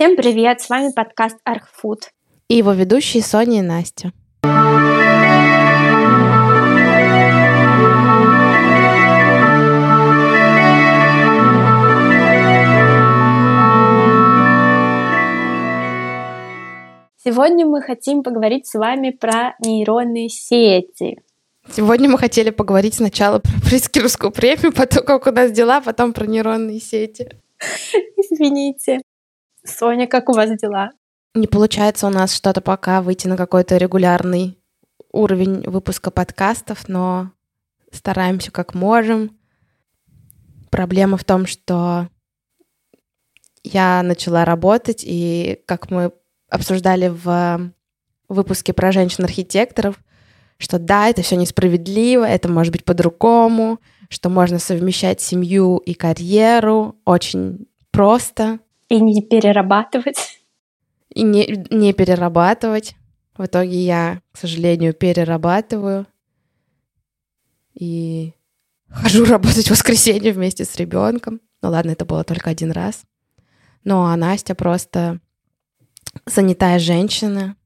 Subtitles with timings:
[0.00, 2.12] Всем привет, с вами подкаст Архфуд.
[2.46, 4.12] И его ведущие Соня и Настя.
[17.24, 21.18] Сегодня мы хотим поговорить с вами про нейронные сети.
[21.72, 26.24] Сегодня мы хотели поговорить сначала про Прискеровскую премию, потом как у нас дела, потом про
[26.24, 27.30] нейронные сети.
[28.16, 29.00] Извините.
[29.64, 30.90] Соня, как у вас дела?
[31.34, 34.58] Не получается у нас что-то пока выйти на какой-то регулярный
[35.12, 37.32] уровень выпуска подкастов, но
[37.92, 39.38] стараемся как можем.
[40.70, 42.08] Проблема в том, что
[43.62, 46.12] я начала работать, и как мы
[46.48, 47.72] обсуждали в
[48.28, 49.98] выпуске про женщин-архитекторов,
[50.58, 56.96] что да, это все несправедливо, это может быть по-другому, что можно совмещать семью и карьеру
[57.04, 58.58] очень просто.
[58.88, 60.40] И не перерабатывать.
[61.10, 62.96] И не, не перерабатывать.
[63.36, 66.06] В итоге я, к сожалению, перерабатываю.
[67.74, 68.34] И
[68.88, 71.40] хожу работать в воскресенье вместе с ребенком.
[71.62, 73.02] Ну ладно, это было только один раз.
[73.84, 75.20] Ну а Настя просто
[76.26, 77.56] занятая женщина.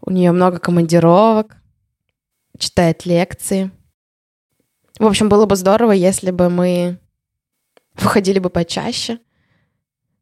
[0.00, 1.56] У нее много командировок,
[2.58, 3.70] читает лекции.
[4.98, 6.98] В общем, было бы здорово, если бы мы
[7.94, 9.18] выходили бы почаще,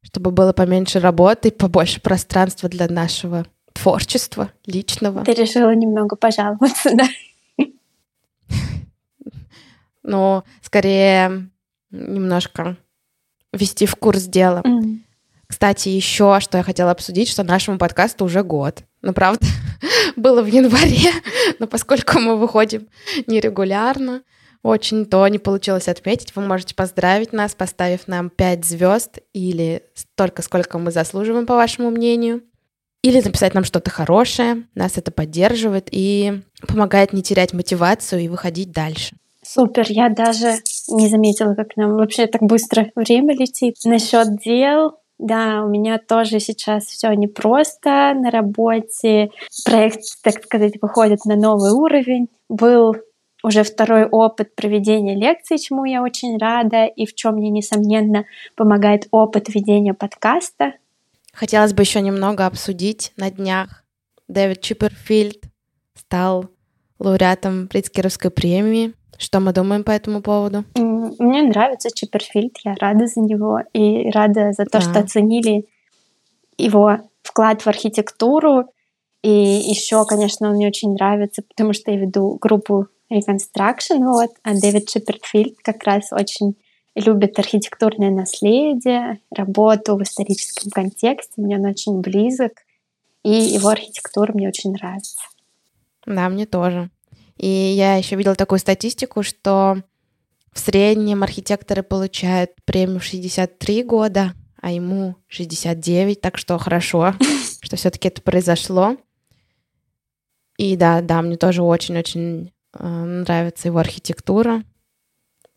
[0.03, 5.25] чтобы было поменьше работы, побольше пространства для нашего творчества личного.
[5.25, 7.09] Ты решила немного пожаловаться, да?
[10.03, 11.51] Ну, скорее
[11.91, 12.79] немножко
[13.53, 14.63] ввести в курс дела.
[14.65, 15.01] Mm.
[15.47, 18.85] Кстати, еще что я хотела обсудить, что нашему подкасту уже год.
[19.03, 19.47] Ну, правда,
[20.17, 21.13] было в январе,
[21.59, 22.89] но поскольку мы выходим
[23.27, 24.23] нерегулярно,
[24.69, 26.37] очень то не получилось отметить.
[26.37, 31.91] Вы можете поздравить нас, поставив нам 5 звезд или столько, сколько мы заслуживаем, по вашему
[31.91, 32.43] мнению.
[33.03, 34.65] Или написать нам что-то хорошее.
[34.75, 39.17] Нас это поддерживает и помогает не терять мотивацию и выходить дальше.
[39.43, 40.57] Супер, я даже
[40.89, 43.77] не заметила, как нам вообще так быстро время летит.
[43.85, 49.31] Насчет дел, да, у меня тоже сейчас все непросто на работе.
[49.65, 52.29] Проект, так сказать, выходит на новый уровень.
[52.49, 52.95] Был
[53.49, 59.09] уже второй опыт проведения лекций, чему я очень рада, и в чем мне, несомненно, помогает
[59.11, 60.75] опыт ведения подкаста.
[61.33, 63.85] Хотелось бы еще немного обсудить на днях.
[64.29, 65.45] Дэвид Чипперфильд
[65.95, 66.47] стал
[66.99, 68.93] лауреатом Прицкеровской премии.
[69.17, 70.65] Что мы думаем по этому поводу?
[70.77, 74.81] Мне нравится Чипперфильд, я рада за него и рада за то, да.
[74.81, 75.67] что оценили
[76.57, 78.67] его вклад в архитектуру.
[79.23, 84.55] И еще, конечно, он мне очень нравится, потому что я веду группу Reconstruction, вот, а
[84.55, 86.57] Дэвид Чипперфильд как раз очень
[86.95, 92.53] любит архитектурное наследие, работу в историческом контексте, мне он очень близок,
[93.23, 95.17] и его архитектура мне очень нравится.
[96.07, 96.91] Да, мне тоже.
[97.37, 99.83] И я еще видела такую статистику, что
[100.53, 107.15] в среднем архитекторы получают премию в 63 года, а ему 69, так что хорошо,
[107.61, 108.97] что все-таки это произошло.
[110.57, 114.63] И да, да, мне тоже очень-очень нравится его архитектура.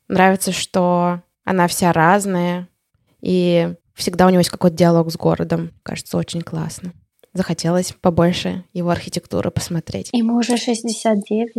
[0.07, 2.67] Нравится, что она вся разная,
[3.21, 5.71] и всегда у него есть какой-то диалог с городом.
[5.83, 6.93] Кажется, очень классно.
[7.33, 10.09] Захотелось побольше его архитектуры посмотреть.
[10.11, 11.53] Ему уже 69.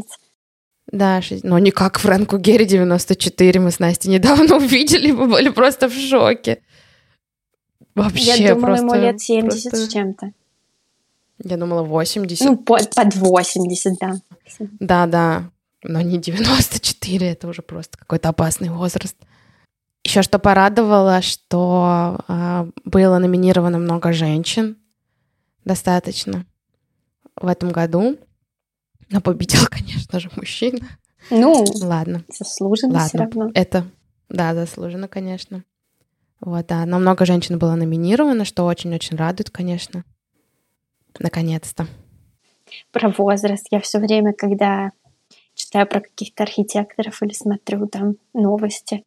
[0.91, 5.89] Да, но не как Фрэнку Герри 94 мы с Настей недавно увидели, мы были просто
[5.89, 6.61] в шоке.
[7.95, 9.77] Вообще Я думала, просто, ему лет 70 просто...
[9.77, 10.33] с чем-то.
[11.45, 12.47] Я думала 80.
[12.47, 14.15] Ну, под, под 80, да.
[14.81, 15.51] Да, да.
[15.83, 19.17] Но не 94, это уже просто какой-то опасный возраст.
[20.05, 24.77] Еще что порадовало, что э, было номинировано много женщин,
[25.65, 26.45] достаточно
[27.37, 28.17] в этом году.
[29.11, 30.81] Но победил, конечно же, мужчина.
[31.31, 32.25] Ну, ладно.
[32.29, 33.09] Заслуженно ладно.
[33.09, 33.51] все равно.
[33.55, 33.87] Это,
[34.29, 35.65] да, заслуженно, конечно.
[36.41, 36.85] Вот, да.
[36.85, 40.05] Но много женщин было номинировано, что очень-очень радует, конечно.
[41.19, 41.87] Наконец-то.
[42.91, 43.67] Про возраст.
[43.71, 44.93] Я все время, когда
[45.55, 49.05] читаю про каких-то архитекторов или смотрю там новости,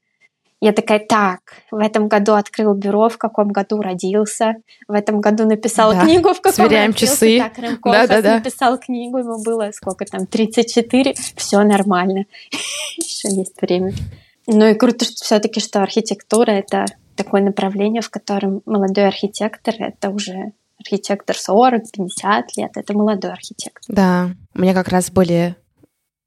[0.62, 4.56] я такая, так, в этом году открыл бюро, в каком году родился,
[4.88, 6.01] в этом году написал да.
[6.01, 7.15] книгу, в каком Сверяем родился.
[7.15, 7.39] часы.
[7.39, 8.35] Так, Рымков да, да, да.
[8.38, 12.25] написал книгу, ему было сколько там, 34, все нормально,
[12.97, 13.94] еще есть время.
[14.47, 16.85] Ну и круто, что все-таки, что архитектура— это
[17.15, 21.81] такое направление, в котором молодой архитектор— это уже архитектор 40-50
[22.57, 23.83] лет, это молодой архитектор.
[23.88, 25.56] Да, у меня как раз были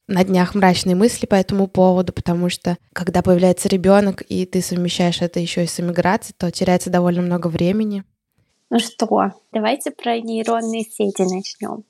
[0.07, 5.21] на днях мрачные мысли по этому поводу, потому что когда появляется ребенок, и ты совмещаешь
[5.21, 8.05] это еще и с эмиграцией, то теряется довольно много времени.
[8.71, 11.85] Ну что, давайте про нейронные сети начнем.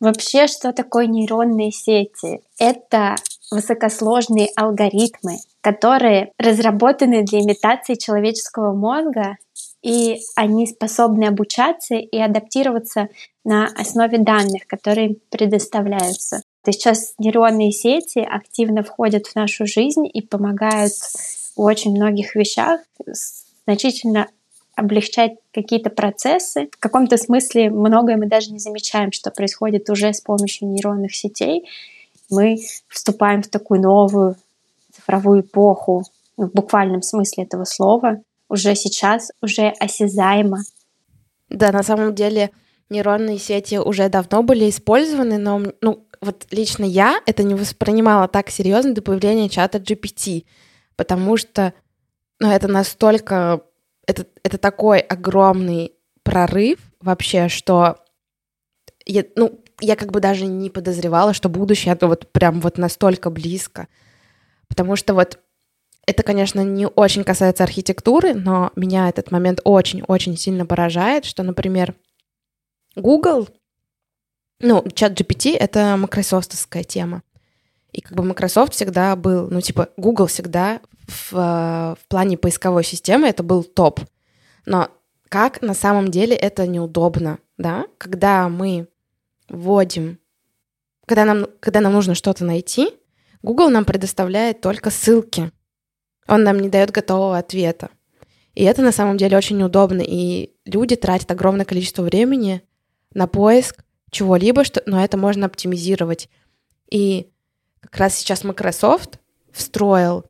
[0.00, 2.40] Вообще, что такое нейронные сети?
[2.58, 3.16] Это
[3.50, 9.36] высокосложные алгоритмы, которые разработаны для имитации человеческого мозга,
[9.82, 13.08] и они способны обучаться и адаптироваться
[13.44, 16.42] на основе данных, которые предоставляются.
[16.64, 20.92] То сейчас нейронные сети активно входят в нашу жизнь и помогают
[21.56, 22.80] в очень многих вещах
[23.64, 24.28] значительно
[24.74, 26.68] облегчать какие-то процессы.
[26.70, 31.64] В каком-то смысле многое мы даже не замечаем, что происходит уже с помощью нейронных сетей.
[32.30, 32.58] Мы
[32.88, 34.36] вступаем в такую новую
[34.92, 36.04] цифровую эпоху,
[36.36, 40.58] в буквальном смысле этого слова, уже сейчас, уже осязаемо.
[41.48, 42.50] Да, на самом деле
[42.90, 48.50] нейронные сети уже давно были использованы, но ну, вот лично я это не воспринимала так
[48.50, 50.44] серьезно до появления чата GPT,
[50.96, 51.74] потому что
[52.40, 53.62] ну, это настолько
[54.08, 55.92] это, это такой огромный
[56.22, 57.98] прорыв вообще, что
[59.04, 63.30] я, ну, я как бы даже не подозревала, что будущее это вот прям вот настолько
[63.30, 63.88] близко.
[64.68, 65.38] Потому что вот
[66.06, 71.94] это, конечно, не очень касается архитектуры, но меня этот момент очень-очень сильно поражает, что, например,
[72.96, 73.48] Google,
[74.60, 77.22] ну, чат GPT— это майкрософтовская тема.
[77.92, 83.28] И как бы Microsoft всегда был, ну, типа, Google всегда в, в плане поисковой системы
[83.28, 84.00] это был топ.
[84.66, 84.88] Но
[85.28, 87.86] как на самом деле это неудобно, да?
[87.96, 88.88] Когда мы
[89.48, 90.18] вводим,
[91.06, 92.90] когда нам, когда нам нужно что-то найти,
[93.42, 95.50] Google нам предоставляет только ссылки.
[96.26, 97.90] Он нам не дает готового ответа.
[98.54, 100.02] И это на самом деле очень удобно.
[100.02, 102.62] И люди тратят огромное количество времени
[103.14, 106.28] на поиск чего-либо, что, но это можно оптимизировать.
[106.90, 107.30] И
[107.80, 109.18] как раз сейчас Microsoft
[109.52, 110.24] встроил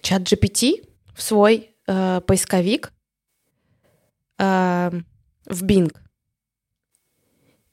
[0.00, 2.92] чат GPT в свой э, поисковик
[4.38, 4.90] э,
[5.46, 5.94] в Bing.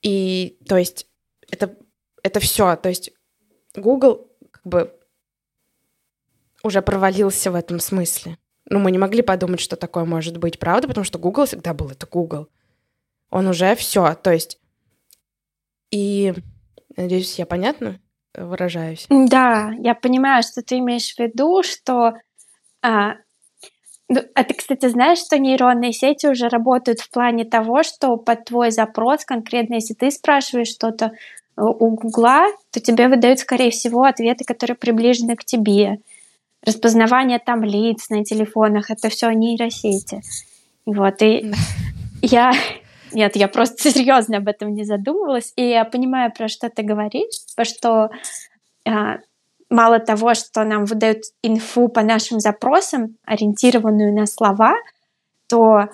[0.07, 1.05] И то есть
[1.51, 1.75] это,
[2.23, 2.77] это все.
[2.77, 3.11] То есть
[3.75, 4.97] Google как бы
[6.63, 8.37] уже провалился в этом смысле.
[8.69, 10.87] Ну, мы не могли подумать, что такое может быть, правда?
[10.87, 12.47] Потому что Google всегда был, это Google.
[13.29, 14.13] Он уже все.
[14.13, 14.61] То есть
[15.91, 16.33] и
[16.95, 17.99] надеюсь, я понятно
[18.33, 19.07] выражаюсь.
[19.09, 22.13] Да, я понимаю, что ты имеешь в виду, что
[22.81, 23.15] а,
[24.09, 28.71] а ты, кстати, знаешь, что нейронные сети уже работают в плане того, что под твой
[28.71, 31.11] запрос, конкретно если ты спрашиваешь что-то
[31.57, 35.97] у Гугла, то тебе выдают, скорее всего, ответы, которые приближены к тебе.
[36.63, 40.21] Распознавание там лиц на телефонах— это все нейросети.
[40.85, 41.51] Вот, и
[42.21, 42.53] я
[43.13, 45.53] нет, я просто серьезно об этом не задумывалась.
[45.55, 48.09] И я понимаю, про что ты говоришь, что
[48.85, 49.17] а,
[49.69, 54.73] мало того, что нам выдают инфу по нашим запросам, ориентированную на слова,
[55.47, 55.87] то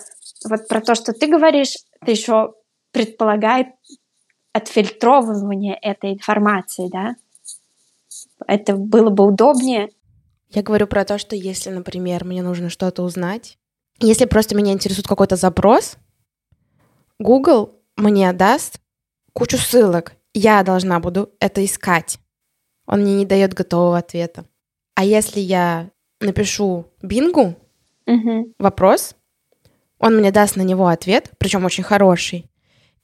[0.49, 2.53] вот про то, что ты говоришь, это еще
[2.91, 3.67] предполагает
[4.53, 7.15] отфильтровывание этой информации, да?
[8.47, 9.89] Это было бы удобнее.
[10.49, 13.57] Я говорю про то, что если, например, мне нужно что-то узнать,
[13.99, 15.97] если просто меня интересует какой-то запрос,
[17.19, 18.79] Google мне даст
[19.33, 20.13] кучу ссылок.
[20.33, 22.19] Я должна буду это искать.
[22.85, 24.45] Он мне не дает готового ответа.
[24.95, 25.89] А если я
[26.19, 27.55] напишу Бингу
[28.05, 28.53] угу.
[28.59, 29.15] вопрос,
[29.99, 32.49] он мне даст на него ответ, причем очень хороший.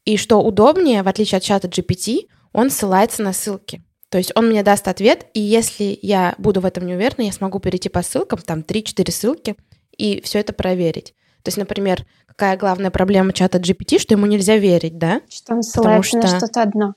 [0.06, 3.84] И что удобнее, в отличие от чата GPT, он ссылается на ссылки.
[4.10, 7.32] То есть он мне даст ответ, и если я буду в этом не уверена, я
[7.32, 9.56] смогу перейти по ссылкам, там 3-4 ссылки,
[9.96, 11.14] и все это проверить.
[11.44, 15.22] То есть, например, какая главная проблема чата GPT, что ему нельзя верить, да?
[15.30, 16.94] Что он ссылается что на что-то одно.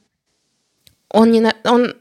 [1.11, 1.55] Он, не на...
[1.65, 1.95] он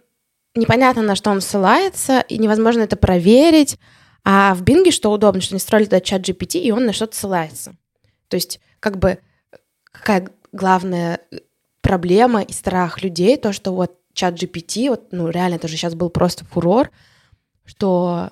[0.55, 3.77] непонятно, на что он ссылается, и невозможно это проверить.
[4.24, 7.15] А в Бинге что удобно, что они строили туда чат GPT, и он на что-то
[7.15, 7.75] ссылается.
[8.27, 9.20] То есть, как бы,
[9.91, 11.20] какая главная
[11.81, 15.96] проблема и страх людей, то, что вот чат GPT, вот, ну, реально, это же сейчас
[15.96, 16.91] был просто фурор,
[17.65, 18.31] что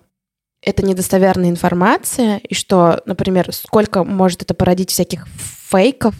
[0.61, 6.15] это недостоверная информация, и что, например, сколько может это породить всяких фейков,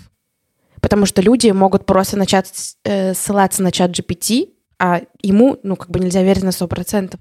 [0.82, 2.52] потому что люди могут просто начать
[2.84, 7.20] э, ссылаться на чат GPT, а ему, ну, как бы нельзя верить на 100%.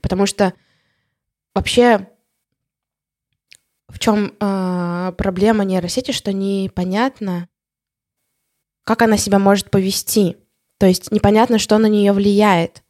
[0.00, 0.52] Потому что
[1.54, 2.08] вообще
[3.88, 7.48] в чем э, проблема нейросети, что непонятно,
[8.84, 10.36] как она себя может повести.
[10.78, 12.82] То есть непонятно, что на нее влияет.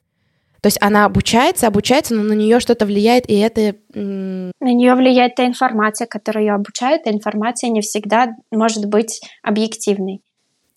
[0.61, 3.77] То есть она обучается, обучается, но на нее что-то влияет, и это...
[3.95, 10.21] На нее влияет та информация, которая ее обучает, и информация не всегда может быть объективной.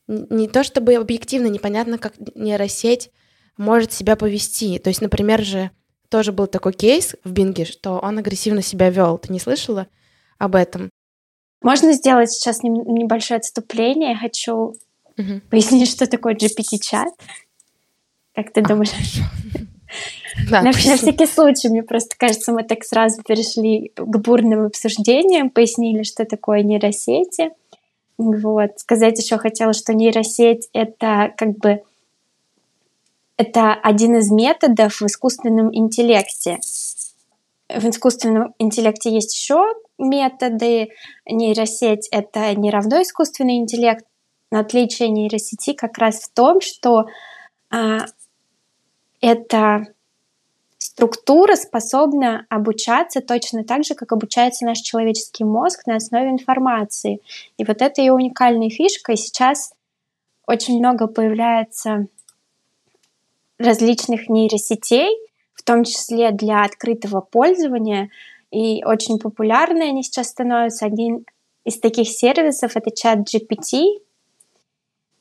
[0.07, 3.10] Не то чтобы объективно, непонятно, как нейросеть
[3.58, 4.79] может себя повести.
[4.79, 5.72] То есть, например же,
[6.10, 9.17] тоже был такой кейс в Бинге, что он агрессивно себя вел.
[9.17, 9.88] Ты не слышала
[10.38, 10.89] об этом?
[11.62, 14.12] Можно сделать сейчас небольшое отступление.
[14.12, 14.53] Я хочу
[15.17, 15.41] угу.
[15.50, 17.13] пояснить, что такое GPT-чат.
[18.34, 18.91] Как ты а, думаешь?
[20.50, 26.03] Да, на всякий случай, мне просто кажется, мы так сразу перешли к бурным обсуждениям, пояснили,
[26.03, 27.51] что такое нейросети.
[28.17, 28.79] Вот.
[28.79, 31.81] Сказать еще хотела, что нейросеть— это как бы
[33.41, 36.60] это один из методов в искусственном интеллекте.
[37.69, 39.63] В искусственном интеллекте есть еще
[39.98, 40.89] методы.
[41.25, 44.05] Нейросеть— это не равно искусственный интеллект.
[44.51, 47.05] Отличие нейросети как раз в том, что
[47.71, 48.05] а,
[49.21, 49.88] эта
[50.77, 57.21] структура способна обучаться точно так же, как обучается наш человеческий мозг на основе информации.
[57.57, 59.13] И вот это ее уникальная фишка.
[59.13, 59.74] И сейчас
[60.45, 62.07] очень много появляется
[63.62, 65.18] различных нейросетей,
[65.53, 68.10] в том числе для открытого пользования.
[68.51, 70.86] И очень популярны они сейчас становятся.
[70.86, 71.25] Один
[71.63, 74.00] из таких сервисов— это чат GPT.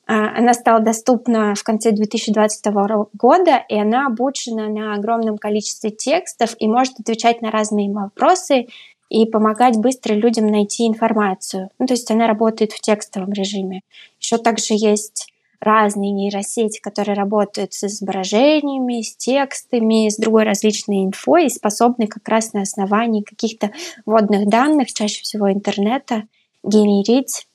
[0.06, 6.56] А, она стала доступна в конце 2022 года, и она обучена на огромном количестве текстов
[6.58, 8.66] и может отвечать на разные вопросы
[9.08, 11.70] и помогать быстро людям найти информацию.
[11.78, 13.82] Ну, то есть она работает в текстовом режиме.
[14.18, 21.46] Еще также есть разные нейросети, которые работают с изображениями, с текстами, с другой различной инфой
[21.46, 23.70] и способны как раз на основании каких-то
[24.06, 26.24] вводных данных, чаще всего интернета,
[26.62, 27.46] генерить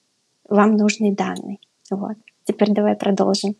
[0.47, 1.57] вам нужные данные.
[1.89, 2.17] Вот.
[2.43, 3.55] Теперь давай продолжим.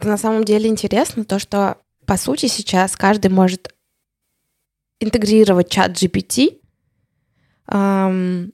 [0.00, 3.72] На самом деле интересно то, что по сути сейчас каждый может
[4.98, 6.58] интегрировать чат GPT
[7.68, 8.52] эм,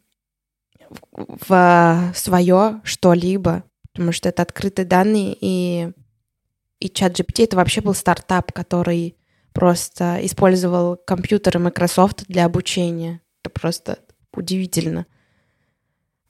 [1.11, 5.91] в свое что-либо, потому что это открытые данные, и,
[6.81, 9.17] и чат GPT это вообще был стартап, который
[9.53, 13.21] просто использовал компьютеры Microsoft для обучения.
[13.43, 13.99] Это просто
[14.33, 15.07] удивительно.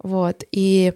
[0.03, 0.95] Вот, и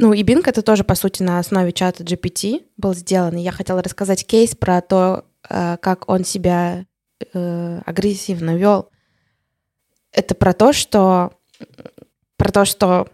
[0.00, 3.36] ну, и Bing это тоже, по сути, на основе чата GPT был сделан.
[3.36, 6.86] И я хотела рассказать кейс про то, э, как он себя
[7.34, 8.90] э, агрессивно вел
[10.18, 11.32] это про то, что
[12.36, 13.08] про то, что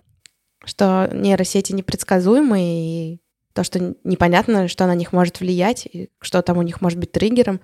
[0.65, 3.21] что нейросети непредсказуемые и
[3.53, 7.13] то, что непонятно, что на них может влиять, и что там у них может быть
[7.13, 7.61] триггером.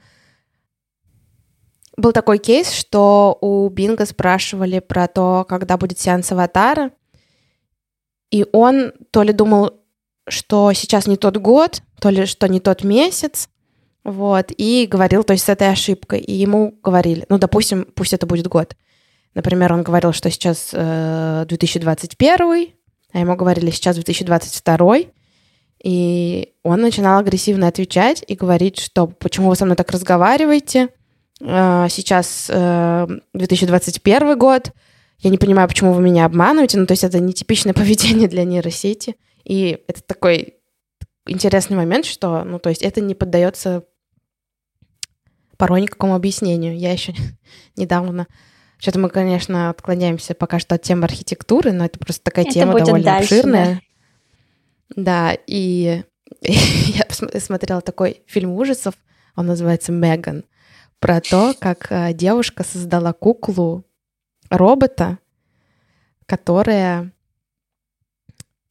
[1.96, 6.92] Был такой кейс, что у Бинга спрашивали про то, когда будет сеанс аватара,
[8.30, 9.80] и он то ли думал,
[10.28, 13.48] что сейчас не тот год, то ли что не тот месяц,
[14.04, 16.20] вот, и говорил, то есть с этой ошибкой.
[16.20, 18.76] И ему говорили, ну, допустим, пусть это будет год.
[19.34, 22.68] Например, он говорил, что сейчас э, 2021,
[23.12, 24.96] а ему говорили сейчас 2022,
[25.82, 30.88] и он начинал агрессивно отвечать и говорить, что почему вы со мной так разговариваете,
[31.40, 34.72] э, сейчас э, 2021 год,
[35.20, 39.16] я не понимаю, почему вы меня обманываете, ну то есть это нетипичное поведение для нейросети,
[39.44, 40.54] и это такой
[41.26, 43.84] интересный момент, что, ну то есть это не поддается
[45.56, 46.76] порой никакому объяснению.
[46.76, 47.14] Я еще
[47.76, 48.26] недавно
[48.80, 52.78] что-то мы, конечно, отклоняемся пока что от темы архитектуры, но это просто такая это тема
[52.78, 53.82] довольно дальше, обширная.
[54.88, 56.02] Да, да и
[56.40, 57.06] я
[57.40, 58.94] смотрела такой фильм ужасов,
[59.36, 60.44] он называется «Меган»,
[60.98, 63.84] про то, как э, девушка создала куклу
[64.48, 65.18] робота,
[66.26, 67.12] которая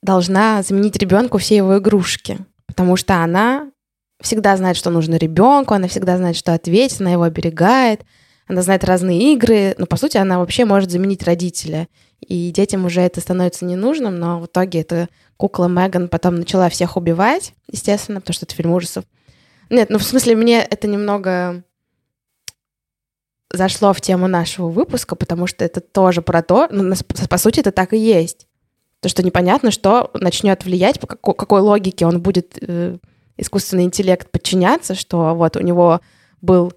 [0.02, 3.72] должна заменить ребенку все его игрушки, потому что она
[4.22, 8.02] всегда знает, что нужно ребенку, она всегда знает, что ответить, она его оберегает,
[8.50, 11.88] она знает разные игры, но по сути она вообще может заменить родителя.
[12.20, 16.98] И детям уже это становится ненужным, но в итоге эта кукла Меган потом начала всех
[16.98, 19.06] убивать, естественно, потому что это фильм ужасов.
[19.70, 21.64] Нет, ну в смысле мне это немного
[23.52, 26.94] зашло в тему нашего выпуска, потому что это тоже про то, ну,
[27.30, 28.48] по сути, это так и есть.
[29.00, 32.98] То, что непонятно, что начнет влиять, по какой, какой логике он будет э,
[33.38, 36.02] искусственный интеллект подчиняться, что вот у него
[36.42, 36.74] был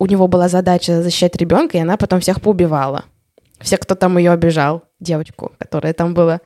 [0.00, 3.04] у него была задача защищать ребенка, и она потом всех поубивала.
[3.60, 6.40] Все, кто там ее обижал, девочку, которая там была.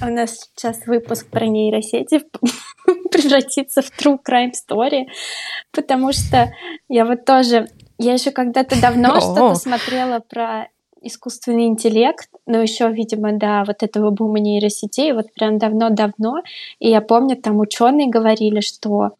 [0.00, 2.20] У нас сейчас выпуск про нейросети
[3.10, 5.06] превратится в true crime story,
[5.72, 6.52] потому что
[6.88, 7.66] я вот тоже,
[7.98, 10.68] я еще когда-то давно что-то смотрела про
[11.02, 16.42] искусственный интеллект, но еще, видимо, до вот этого бума нейросетей, вот прям давно-давно,
[16.78, 19.16] и я помню, там ученые говорили, что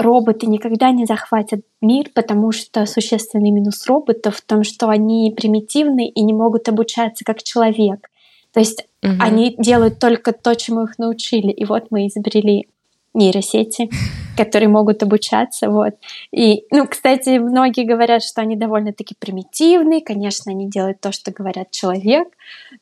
[0.00, 6.08] роботы никогда не захватят мир, потому что существенный минус роботов в том, что они примитивны
[6.08, 8.08] и не могут обучаться как человек.
[8.52, 9.14] То есть Угу.
[9.18, 11.50] Они делают только то, чему их научили.
[11.50, 12.68] И вот мы изобрели
[13.14, 13.88] нейросети,
[14.36, 15.94] которые могут обучаться, вот.
[16.32, 21.70] И, ну, кстати, многие говорят, что они довольно-таки примитивные, конечно, они делают то, что говорят
[21.70, 22.28] человек,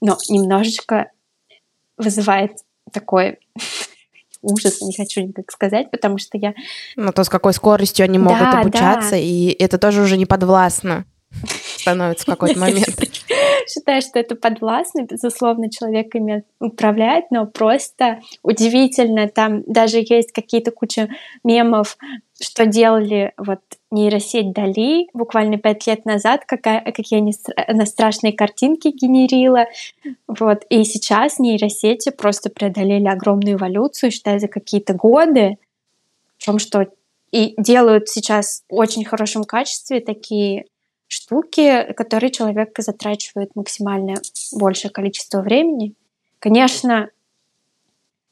[0.01, 1.11] но немножечко
[1.97, 2.53] вызывает
[2.93, 3.39] такой
[4.43, 6.55] ужас, не хочу никак сказать, потому что я...
[6.97, 9.17] Ну, то, с какой скоростью они могут да, обучаться, да.
[9.17, 11.05] и это тоже уже не подвластно
[11.77, 12.97] становится в какой-то момент.
[13.69, 20.71] Считаю, что это подвластно, безусловно, человек ими управляет, но просто удивительно, там даже есть какие-то
[20.71, 21.09] куча
[21.45, 21.99] мемов,
[22.41, 27.35] что делали вот нейросеть Дали буквально пять лет назад, какая, какие они,
[27.67, 29.67] она страшные картинки генерила.
[30.27, 30.65] Вот.
[30.69, 35.59] И сейчас нейросети просто преодолели огромную эволюцию, считаю, за какие-то годы.
[36.39, 36.87] В том, что
[37.33, 40.67] и делают сейчас в очень хорошем качестве такие
[41.09, 44.15] штуки, которые человек затрачивает максимально
[44.53, 45.95] большее количество времени.
[46.39, 47.11] Конечно,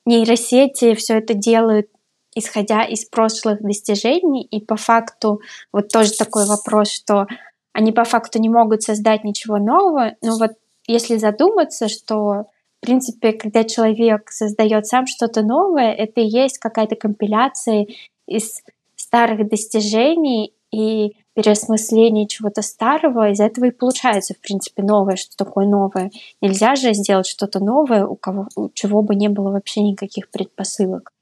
[0.04, 1.88] нейросети все это делают
[2.36, 5.40] исходя из прошлых достижений, и по факту
[5.72, 7.26] вот тоже такой вопрос, что
[7.72, 10.52] они по факту не могут создать ничего нового, но вот
[10.86, 12.44] если задуматься, что
[12.80, 17.86] в принципе, когда человек создает сам что-то новое, это и есть какая-то компиляция
[18.28, 18.62] из
[18.96, 25.66] старых достижений, и переосмысление чего-то старого, из этого и получается, в принципе, новое, что такое
[25.66, 26.10] новое.
[26.40, 31.12] Нельзя же сделать что-то новое, у кого, у чего бы не было вообще никаких предпосылок.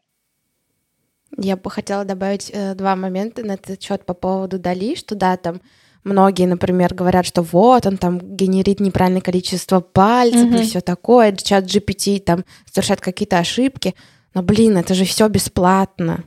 [1.37, 5.37] Я бы хотела добавить э, два момента на этот счет по поводу Дали, что да,
[5.37, 5.61] там
[6.05, 10.61] многие, например, говорят, что вот он там генерит неправильное количество пальцев mm-hmm.
[10.63, 13.95] и все такое, чат GPT там совершает какие-то ошибки,
[14.35, 16.25] но блин, это же все бесплатно,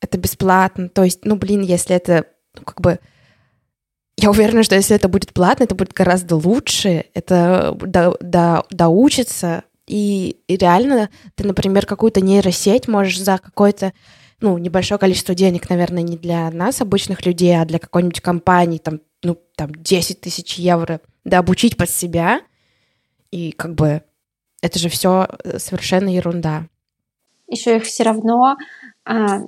[0.00, 2.98] это бесплатно, то есть, ну блин, если это ну, как бы
[4.16, 9.64] я уверена, что если это будет платно, это будет гораздо лучше, это до, до, доучится,
[9.86, 13.92] и, и реально ты, например, какую-то нейросеть можешь за какое-то
[14.40, 19.00] ну, небольшое количество денег, наверное, не для нас, обычных людей, а для какой-нибудь компании, там,
[19.22, 22.40] ну, там, 10 тысяч евро, да, обучить под себя,
[23.30, 24.02] и как бы
[24.62, 26.66] это же все э, совершенно ерунда.
[27.48, 28.56] Еще их все равно
[29.04, 29.42] а,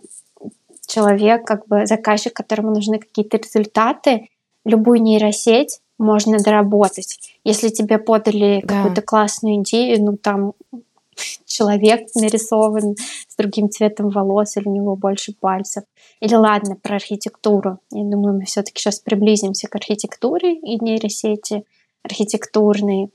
[0.86, 4.28] человек, как бы заказчик, которому нужны какие-то результаты,
[4.64, 7.18] любую нейросеть можно доработать.
[7.44, 8.76] Если тебе подали да.
[8.76, 10.52] какую-то классную идею, ну там
[11.46, 12.96] человек нарисован
[13.28, 15.84] с другим цветом волос, или у него больше пальцев.
[16.20, 17.78] Или ладно, про архитектуру.
[17.90, 21.64] Я думаю, мы все-таки сейчас приблизимся к архитектуре и нейросети
[22.02, 23.08] архитектурные.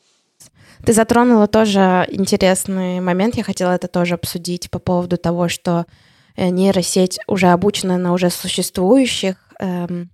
[0.85, 5.85] Ты затронула тоже интересный момент, я хотела это тоже обсудить по поводу того, что
[6.35, 10.09] э, нейросеть уже обучена на уже существующих эм,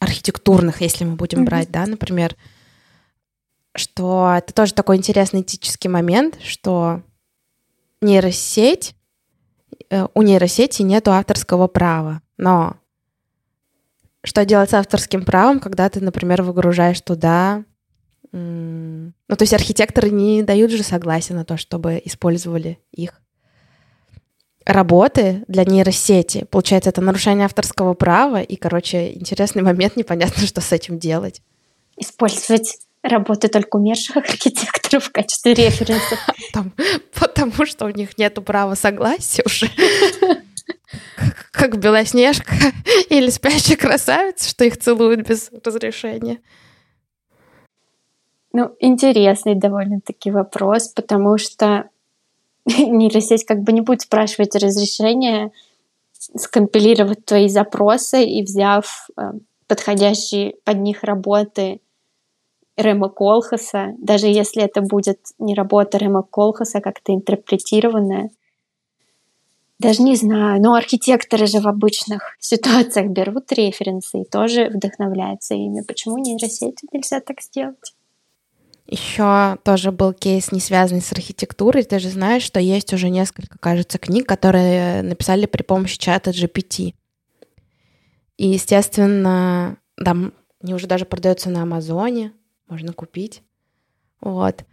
[0.00, 1.44] архитектурных, если мы будем mm-hmm.
[1.44, 2.36] брать, да, например,
[3.74, 7.02] что это тоже такой интересный этический момент, что
[8.00, 8.94] нейросеть,
[9.90, 12.76] э, у нейросети нет авторского права, но
[14.22, 17.64] что делать с авторским правом, когда ты, например, выгружаешь туда...
[18.32, 23.20] Ну, то есть архитекторы не дают же согласия на то, чтобы использовали их
[24.64, 26.46] работы для нейросети.
[26.48, 31.42] Получается, это нарушение авторского права, и, короче, интересный момент, непонятно, что с этим делать.
[31.96, 36.16] Использовать работы только умерших архитекторов в качестве референса.
[37.18, 39.68] Потому что у них нет права согласия уже.
[41.52, 42.54] Как Белоснежка
[43.08, 46.40] или спящая красавица, что их целуют без разрешения.
[48.52, 51.88] Ну, интересный довольно-таки вопрос, потому что
[52.66, 55.52] нейросеть как бы не будет спрашивать разрешения
[56.12, 59.32] скомпилировать твои запросы и взяв э,
[59.66, 61.80] подходящие под них работы
[62.82, 68.30] Рема Колхаса, даже если это будет не работа Рема Колхаса, как-то интерпретированная.
[69.78, 75.82] Даже не знаю, но архитекторы же в обычных ситуациях берут референсы и тоже вдохновляются ими.
[75.82, 77.94] Почему нейросети нельзя так сделать?
[78.86, 81.84] Еще тоже был кейс, не связанный с архитектурой.
[81.84, 86.94] Ты же знаешь, что есть уже несколько, кажется, книг, которые написали при помощи чата GPT.
[88.36, 92.32] И, естественно, там они уже даже продаются на Амазоне,
[92.70, 93.42] можно купить.
[94.20, 94.64] Вот.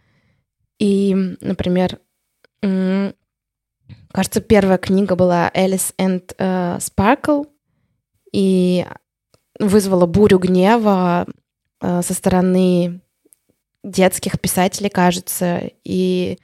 [0.78, 2.00] И, например,
[2.60, 7.46] кажется, первая книга была Alice and uh, Sparkle,
[8.32, 8.86] и
[9.58, 11.26] вызвала бурю гнева
[11.80, 13.00] uh, со стороны
[13.82, 16.38] детских писателей, кажется, и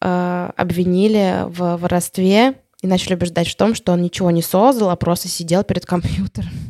[0.00, 4.96] э, обвинили в воровстве и начали убеждать в том, что он ничего не создал, а
[4.96, 6.50] просто сидел перед компьютером.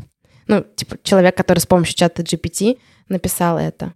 [0.49, 3.95] Ну, типа, человек, который с помощью чата GPT написал это.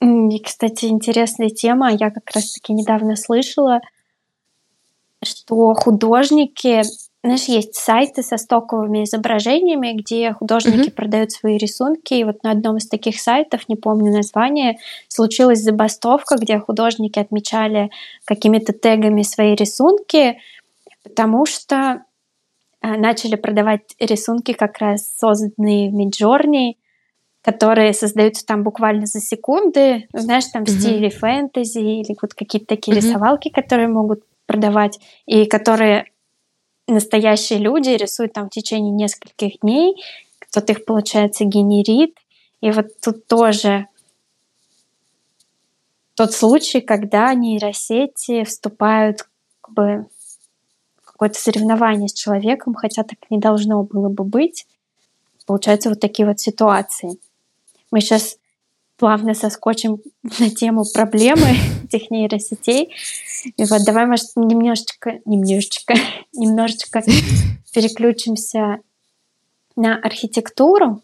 [0.00, 1.90] И, кстати, интересная тема.
[1.90, 3.80] Я как раз-таки недавно слышала,
[5.22, 6.82] что художники
[7.22, 10.94] знаешь, есть сайты со стоковыми изображениями, где художники mm-hmm.
[10.94, 12.14] продают свои рисунки.
[12.14, 14.78] И вот на одном из таких сайтов, не помню название,
[15.08, 17.90] случилась забастовка, где художники отмечали
[18.24, 20.38] какими-то тегами свои рисунки,
[21.02, 22.04] потому что
[22.82, 26.78] э, начали продавать рисунки как раз созданные в Миджорни,
[27.48, 30.80] которые создаются там буквально за секунды, знаешь, там в mm-hmm.
[30.80, 33.00] стиле фэнтези или вот какие-то такие mm-hmm.
[33.00, 36.12] рисовалки, которые могут продавать, и которые
[36.86, 39.96] настоящие люди рисуют там в течение нескольких дней,
[40.40, 42.18] кто-то их, получается, генерит.
[42.60, 43.86] И вот тут тоже
[46.16, 49.26] тот случай, когда нейросети вступают
[49.62, 50.06] как бы
[51.00, 54.66] в какое-то соревнование с человеком, хотя так не должно было бы быть.
[55.46, 57.18] Получаются вот такие вот ситуации.
[57.90, 58.36] Мы сейчас
[58.98, 60.02] плавно соскочим
[60.38, 62.94] на тему проблемы этих нейросетей.
[63.56, 65.94] И вот давай, может, немножечко, немножечко,
[66.32, 67.02] немножечко
[67.72, 68.78] переключимся
[69.76, 71.02] на архитектуру.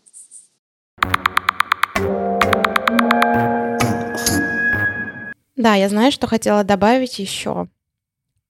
[5.57, 7.69] Да, я знаю, что хотела добавить еще.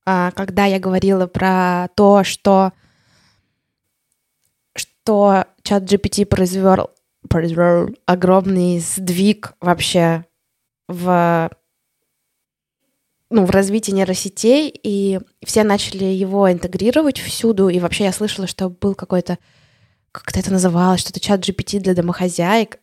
[0.07, 2.73] А, когда я говорила про то, что
[4.75, 6.91] что чат GPT произвел
[8.07, 10.25] огромный сдвиг вообще
[10.89, 11.51] в
[13.31, 18.69] ну, в развитии нейросетей, и все начали его интегрировать всюду, и вообще я слышала, что
[18.69, 19.39] был какой-то,
[20.13, 22.79] как это называлось, что-то чат GPT для домохозяек,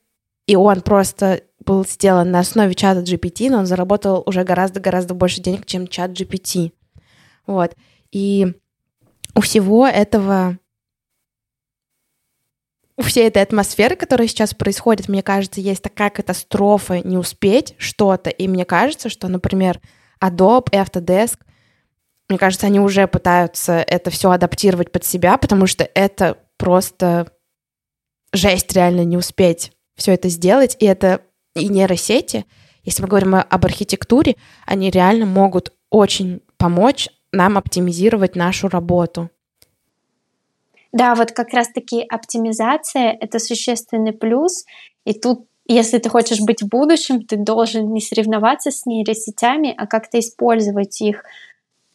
[0.48, 5.42] и он просто был сделан на основе чата GPT, но он заработал уже гораздо-гораздо больше
[5.42, 6.74] денег, чем чат GPT.
[7.48, 7.76] Вот.
[8.12, 8.54] И
[9.36, 10.58] у всего этого
[13.02, 18.30] у всей этой атмосферы, которая сейчас происходит, мне кажется, есть такая катастрофа не успеть что-то.
[18.30, 19.82] И мне кажется, что, например,
[20.24, 21.40] Adobe и Autodesk,
[22.30, 27.32] мне кажется, они уже пытаются это все адаптировать под себя, потому что это просто
[28.32, 30.78] жесть реально не успеть все это сделать.
[30.80, 31.22] И это
[31.56, 32.46] и нейросети,
[32.84, 34.36] если мы говорим об архитектуре,
[34.66, 39.30] они реально могут очень помочь нам оптимизировать нашу работу.
[40.92, 44.66] Да, вот как раз-таки оптимизация— это существенный плюс.
[45.06, 49.88] И тут, если ты хочешь быть в будущем, ты должен не соревноваться с нейросетями, а
[49.88, 51.24] как-то использовать их.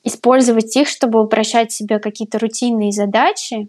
[0.02, 3.68] Использовать их, чтобы упрощать себе какие-то рутинные задачи.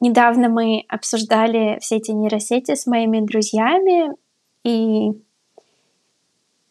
[0.00, 4.10] Недавно мы обсуждали все эти нейросети с моими друзьями,
[4.64, 5.12] и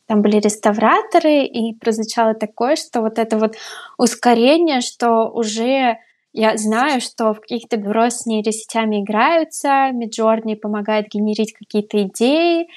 [0.08, 3.56] там были реставраторы, и прозвучало такое, что вот это вот
[3.98, 5.98] ускорение, что уже
[6.34, 12.68] я знаю, что в каких-то бюро с нейросетями играются, Midjourney помогает генерить какие-то идеи,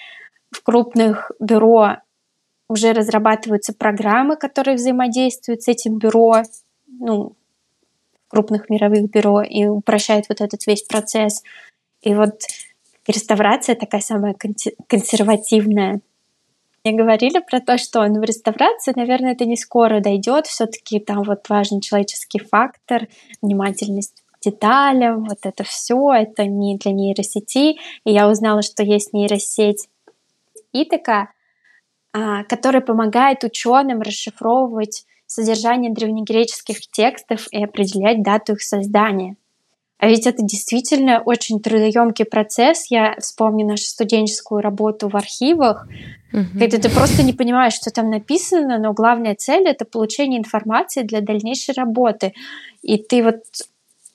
[0.51, 1.99] в крупных бюро
[2.69, 6.43] уже разрабатываются программы, которые взаимодействуют с этим бюро,
[6.87, 7.37] ну,
[8.29, 11.43] крупных мировых бюро и упрощают вот этот весь процесс.
[12.03, 12.41] И вот
[13.07, 14.35] реставрация такая самая
[14.89, 16.01] консервативная
[16.85, 20.47] мне говорили про то, что ну, в реставрации, наверное, это не скоро дойдет.
[20.47, 23.09] Все-таки там вот важен человеческий фактор,
[23.41, 27.79] внимательность деталям, вот это все, это не для нейросети.
[28.05, 29.89] И я узнала, что есть нейросеть
[30.75, 31.31] Итака,
[32.13, 39.37] а, которая помогает ученым расшифровывать содержание древнегреческих текстов и определять дату их создания.
[39.99, 42.87] А ведь это действительно очень трудоемкий процесс.
[42.91, 45.87] Я вспомню нашу студенческую работу в архивах,
[46.33, 46.59] угу.
[46.59, 51.21] когда ты просто не понимаешь, что там написано, но главная цель это получение информации для
[51.21, 52.35] дальнейшей работы.
[52.83, 53.37] И ты вот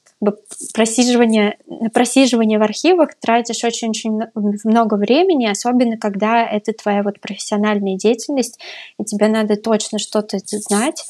[0.03, 0.37] как бы
[0.73, 7.95] просиживание, на просиживание в архивах тратишь очень-очень много времени, особенно когда это твоя вот профессиональная
[7.95, 8.59] деятельность,
[8.99, 11.05] и тебе надо точно что-то знать.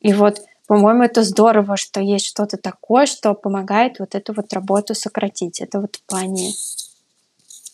[0.00, 4.94] И вот по-моему, это здорово, что есть что-то такое, что помогает вот эту вот работу
[4.94, 5.60] сократить.
[5.60, 6.52] Это вот в плане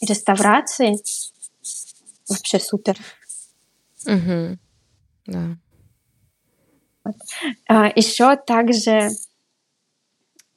[0.01, 1.01] реставрации
[2.29, 2.99] вообще супер.
[4.07, 4.59] Угу.
[5.27, 5.57] Да.
[7.05, 7.17] Вот.
[7.69, 9.11] А, еще также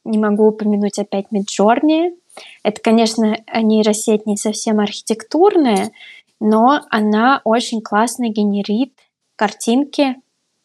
[0.04, 2.18] не могу упомянуть опять Midjourney.
[2.64, 5.92] Это, конечно, нейросеть не совсем архитектурная,
[6.40, 8.94] но она очень классно генерит
[9.36, 10.16] картинки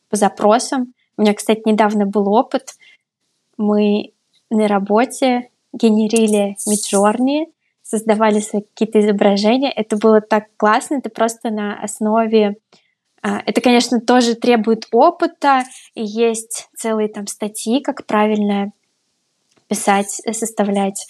[0.09, 0.95] по запросам.
[1.21, 2.77] У меня, кстати, недавно был опыт.
[3.59, 4.15] Мы
[4.49, 7.53] на работе генерили Midjourney,
[7.83, 9.71] создавали какие-то изображения.
[9.71, 12.57] Это было так классно, это просто на основе...
[13.21, 18.73] А, это, конечно, тоже требует опыта, и есть целые там статьи, как правильно
[19.69, 21.07] писать, э, составлять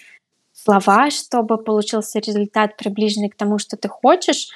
[0.52, 4.48] слова, чтобы получился результат, приближенный к тому, что ты хочешь.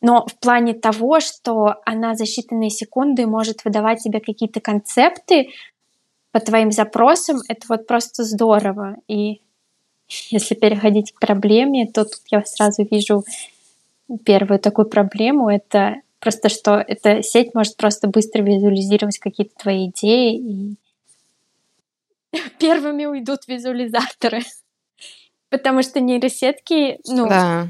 [0.00, 5.50] Но в плане того, что она за считанные секунды может выдавать тебе какие-то концепты
[6.32, 8.96] по твоим запросам, это вот просто здорово.
[9.08, 9.40] И
[10.30, 13.24] если переходить к проблеме, то тут я сразу вижу
[14.24, 15.48] первую такую проблему.
[15.48, 20.76] Это просто, что эта сеть может просто быстро визуализировать какие-то твои идеи, и
[22.58, 24.42] первыми уйдут визуализаторы.
[25.50, 27.68] Потому что нейросетки, ну, да.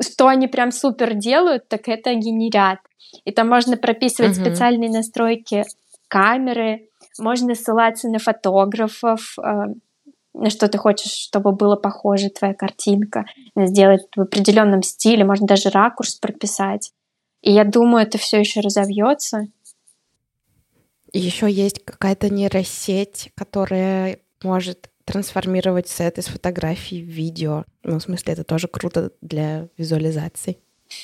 [0.00, 2.78] Что они прям супер делают, так это генерят.
[3.24, 4.44] И там можно прописывать угу.
[4.44, 5.64] специальные настройки
[6.08, 9.74] камеры, можно ссылаться на фотографов, э,
[10.34, 13.24] на что ты хочешь, чтобы было похоже твоя картинка,
[13.54, 16.92] сделать в определенном стиле, можно даже ракурс прописать.
[17.42, 19.48] И я думаю, это все еще разовьется.
[21.12, 27.64] Еще есть какая-то нейросеть, которая может трансформировать сет из фотографий в видео.
[27.84, 30.58] Ну, в смысле, это тоже круто для визуализации.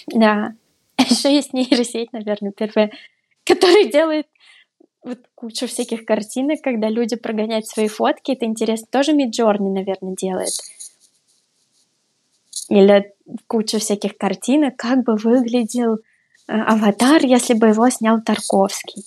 [0.07, 0.55] Да.
[0.99, 2.91] Еще есть нейросеть, наверное, первая,
[3.45, 4.27] которая делает
[5.05, 8.33] вот кучу всяких картинок, когда люди прогоняют свои фотки.
[8.33, 8.87] Это интересно.
[8.91, 10.55] Тоже Миджорни, наверное, делает.
[12.71, 13.13] Или
[13.47, 15.99] кучу всяких картинок, как бы выглядел э,
[16.53, 19.05] аватар, если бы его снял Тарковский.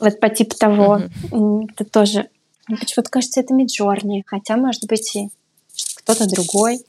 [0.00, 1.00] Вот по типу того.
[1.00, 1.66] Mm-hmm.
[1.74, 2.28] Это тоже
[2.66, 5.28] Почему-то кажется, это Миджорни, хотя, может быть, и
[5.96, 6.80] кто-то другой.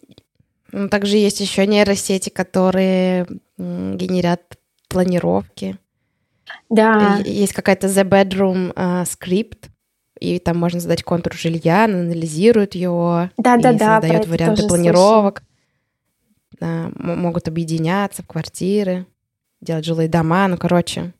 [0.71, 4.57] Ну, также есть еще нейросети, которые генерят
[4.87, 5.77] планировки.
[6.69, 7.19] Да.
[7.25, 9.69] Есть какая-то The Bedroom uh, скрипт,
[10.19, 15.43] и там можно задать контур жилья, она анализирует его, да, да, да, создает варианты планировок.
[16.59, 19.05] Да, могут объединяться в квартиры,
[19.59, 21.13] делать жилые дома, ну, короче.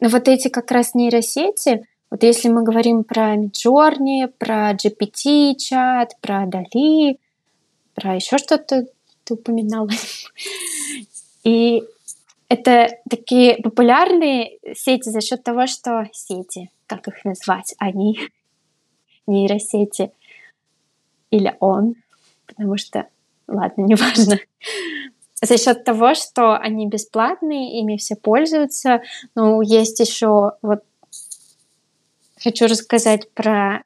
[0.00, 6.46] Но вот эти как раз нейросети, вот если мы говорим про Midjourney, про GPT-чат, про
[6.46, 7.18] Дали,
[7.94, 8.86] про еще что-то
[9.24, 9.90] ты упоминала.
[11.44, 11.82] И
[12.48, 18.18] это такие популярные сети за счет того, что сети, как их назвать, они
[19.26, 20.12] нейросети
[21.30, 21.96] или он,
[22.46, 23.06] потому что,
[23.46, 24.38] ладно, неважно,
[25.40, 29.02] за счет того, что они бесплатные, ими все пользуются.
[29.34, 30.82] Но есть еще вот
[32.42, 33.82] хочу рассказать про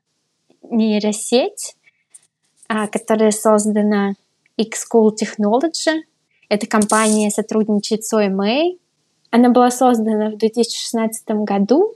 [0.63, 1.77] нейросеть,
[2.69, 4.13] а, которая создана
[4.57, 6.03] X-School Technology.
[6.49, 8.79] Эта компания сотрудничает с OMA.
[9.31, 11.95] Она была создана в 2016 году,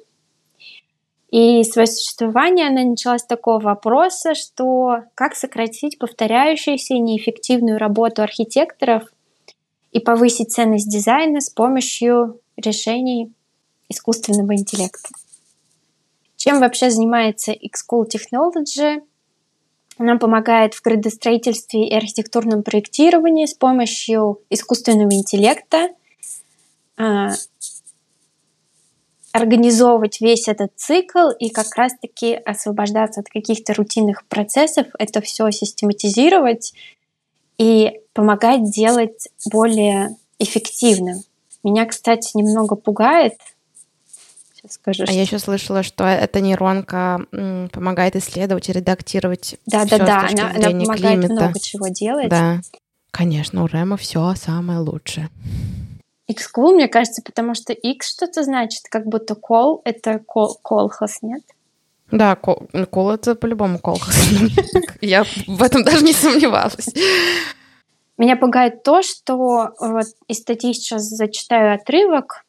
[1.30, 8.22] и свое существование она начала с такого вопроса, что как сократить повторяющуюся и неэффективную работу
[8.22, 9.02] архитекторов
[9.92, 13.32] и повысить ценность дизайна с помощью решений
[13.88, 15.08] искусственного интеллекта.
[16.46, 19.02] Чем вообще занимается X-School Technology?
[19.98, 25.88] Она помогает в градостроительстве и архитектурном проектировании с помощью искусственного интеллекта
[26.96, 27.32] а,
[29.32, 36.74] организовывать весь этот цикл и как раз-таки освобождаться от каких-то рутинных процессов, это все систематизировать
[37.58, 41.22] и помогать делать более эффективным.
[41.64, 43.34] Меня, кстати, немного пугает
[44.70, 45.04] скажи.
[45.06, 47.26] А я еще слышала, что эта нейронка
[47.72, 49.56] помогает исследовать и редактировать.
[49.66, 50.28] Да, да, да.
[50.30, 51.44] Она, она помогает климата.
[51.44, 52.28] много чего делать.
[52.28, 52.60] Да.
[53.10, 55.30] Конечно, у Рэма все самое лучшее.
[56.28, 61.42] X-Cool, мне кажется, потому что X что-то значит, как будто кол— это кол, колхоз, нет?
[62.10, 64.14] Да, кол, кол это по-любому колхоз.
[65.00, 66.88] Я в этом даже не сомневалась.
[68.18, 72.44] Меня пугает то, что вот из статьи сейчас зачитаю отрывок.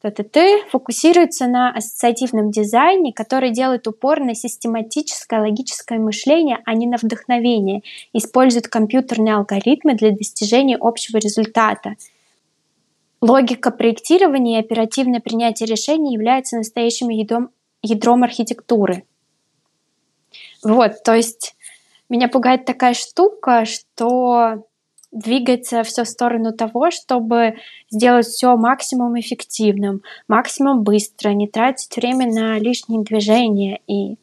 [0.00, 0.38] ТТТ
[0.70, 7.82] фокусируется на ассоциативном дизайне, который делает упор на систематическое логическое мышление, а не на вдохновение,
[8.12, 11.94] использует компьютерные алгоритмы для достижения общего результата.
[13.20, 17.50] Логика проектирования и оперативное принятие решений являются настоящим ядром,
[17.82, 19.02] ядром архитектуры.
[20.62, 21.56] Вот, то есть
[22.08, 24.67] меня пугает такая штука, что
[25.18, 27.54] двигается все в сторону того, чтобы
[27.90, 34.16] сделать все максимум эффективным, максимум быстро, не тратить время на лишние движения и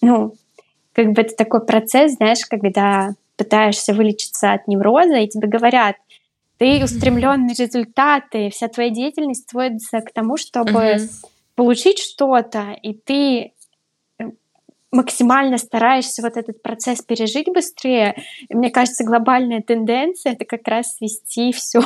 [0.00, 0.34] ну,
[0.92, 5.96] как бы это такой процесс, знаешь, когда пытаешься вылечиться от невроза, и тебе говорят,
[6.58, 11.08] ты устремлен на результаты, вся твоя деятельность сводится к тому, чтобы uh-huh.
[11.54, 13.52] получить что-то, и ты
[14.90, 18.16] максимально стараешься вот этот процесс пережить быстрее.
[18.48, 21.80] И мне кажется, глобальная тенденция— это как раз свести все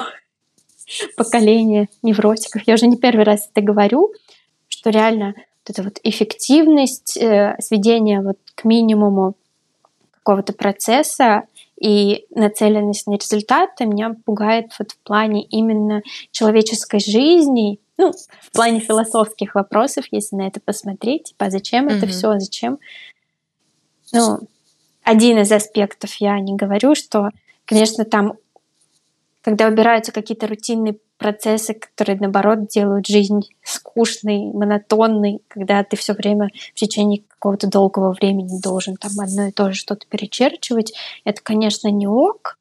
[1.17, 2.63] поколение невротиков.
[2.67, 4.13] Я уже не первый раз это говорю,
[4.69, 9.35] что реально вот эта вот эффективность, э, сведение вот к минимуму
[10.11, 11.45] какого-то процесса
[11.81, 18.81] и нацеленность на результаты меня пугает вот в плане именно человеческой жизни, ну, в плане
[18.81, 21.97] философских вопросов, если на это посмотреть, типа, а зачем mm-hmm.
[21.97, 22.79] это все, зачем?
[24.13, 24.41] Ну,
[25.03, 27.31] один из аспектов я не говорю, что,
[27.65, 28.35] конечно, там,
[29.43, 36.51] когда убираются какие-то рутинные процессы, которые, наоборот, делают жизнь скучной, монотонной, когда ты все время
[36.75, 40.93] в течение какого-то долгого времени должен там одно и то же что-то перечерчивать,
[41.25, 42.59] это, конечно, не ок,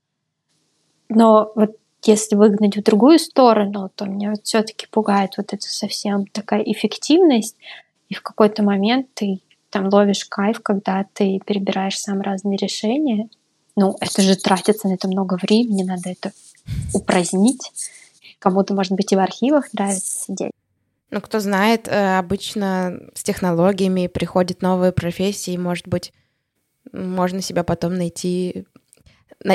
[1.09, 6.25] но вот если выгнать в другую сторону, то меня вот все-таки пугает вот эта совсем
[6.27, 7.55] такая эффективность,
[8.09, 13.29] и в какой-то момент ты там ловишь кайф, когда ты перебираешь сам разные решения.
[13.75, 16.31] Ну, это же тратится на это много времени, надо это
[16.93, 17.71] упразднить.
[18.39, 20.51] Кому-то, может быть, и в архивах нравится сидеть.
[21.09, 26.13] Ну, кто знает, э, обычно с технологиями приходят новые профессии, может быть,
[26.91, 28.65] можно себя потом найти,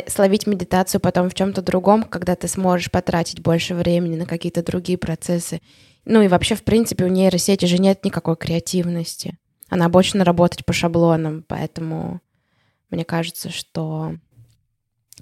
[0.08, 4.98] словить медитацию потом в чем-то другом, когда ты сможешь потратить больше времени на какие-то другие
[4.98, 5.60] процессы.
[6.04, 9.38] Ну и вообще, в принципе, у нейросети же нет никакой креативности.
[9.68, 12.20] Она обычно работать по шаблонам, поэтому
[12.90, 14.14] мне кажется, что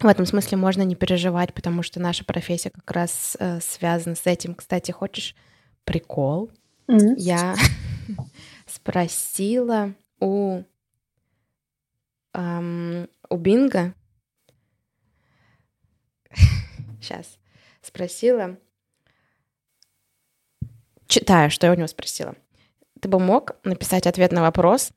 [0.00, 4.26] в этом смысле можно не переживать, потому что наша профессия как раз э, связана с
[4.26, 4.54] этим.
[4.54, 5.34] Кстати, хочешь
[5.84, 6.50] прикол?
[6.88, 7.14] Mm-hmm.
[7.16, 7.54] Я
[8.66, 10.62] спросила у
[12.34, 13.94] эм, у Бинга.
[17.04, 17.38] Сейчас
[17.82, 18.56] спросила.
[21.06, 22.34] Читаю, что я у него спросила.
[23.00, 24.92] Ты бы мог написать ответ на вопрос,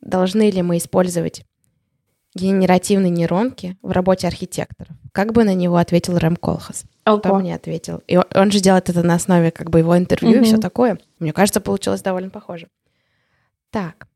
[0.00, 1.44] должны ли мы использовать
[2.34, 4.96] генеративные нейронки в работе архитекторов.
[5.12, 6.84] Как бы на него ответил Рэм Колхас?
[7.04, 7.18] Ого.
[7.18, 8.02] Кто мне ответил?
[8.06, 10.42] И он, же делает это на основе как бы его интервью mm-hmm.
[10.42, 10.98] и все такое.
[11.18, 12.68] Мне кажется, получилось довольно похоже.
[13.70, 14.08] Так.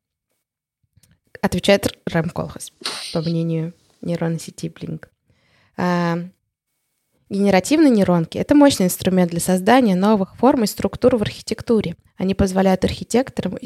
[1.43, 2.73] Отвечает Рэм Колхас,
[3.13, 5.09] по мнению нейронной сети Blink.
[7.31, 11.97] Генеративные нейронки— это мощный инструмент для создания новых форм и структур в архитектуре.
[12.17, 13.59] Они позволяют архитекторам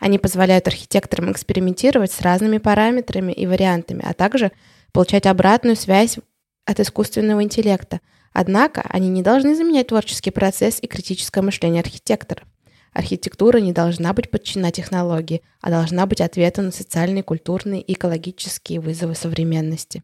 [0.00, 4.50] они позволяют архитекторам экспериментировать с разными параметрами и вариантами, а также
[4.92, 6.16] получать обратную связь
[6.64, 8.00] от искусственного интеллекта.
[8.32, 12.44] Однако они не должны заменять творческий процесс и критическое мышление архитекторов.
[12.92, 18.80] Архитектура не должна быть подчинена технологии, а должна быть ответом на социальные, культурные и экологические
[18.80, 20.02] вызовы современности.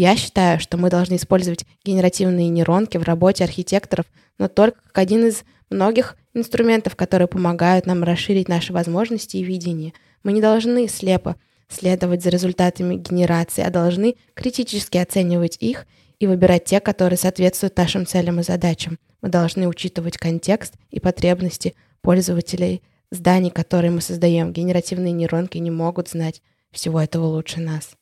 [0.00, 4.06] Я считаю, что мы должны использовать генеративные нейронки в работе архитекторов,
[4.38, 9.92] но только как один из многих инструментов, которые помогают нам расширить наши возможности и видение.
[10.22, 11.34] Мы не должны слепо
[11.68, 15.84] следовать за результатами генерации, а должны критически оценивать их
[16.20, 19.00] и выбирать те, которые соответствуют нашим целям и задачам.
[19.20, 24.52] Мы должны учитывать контекст и потребности пользователей зданий, которые мы создаем.
[24.52, 27.97] Генеративные нейронки не могут знать всего этого лучше нас.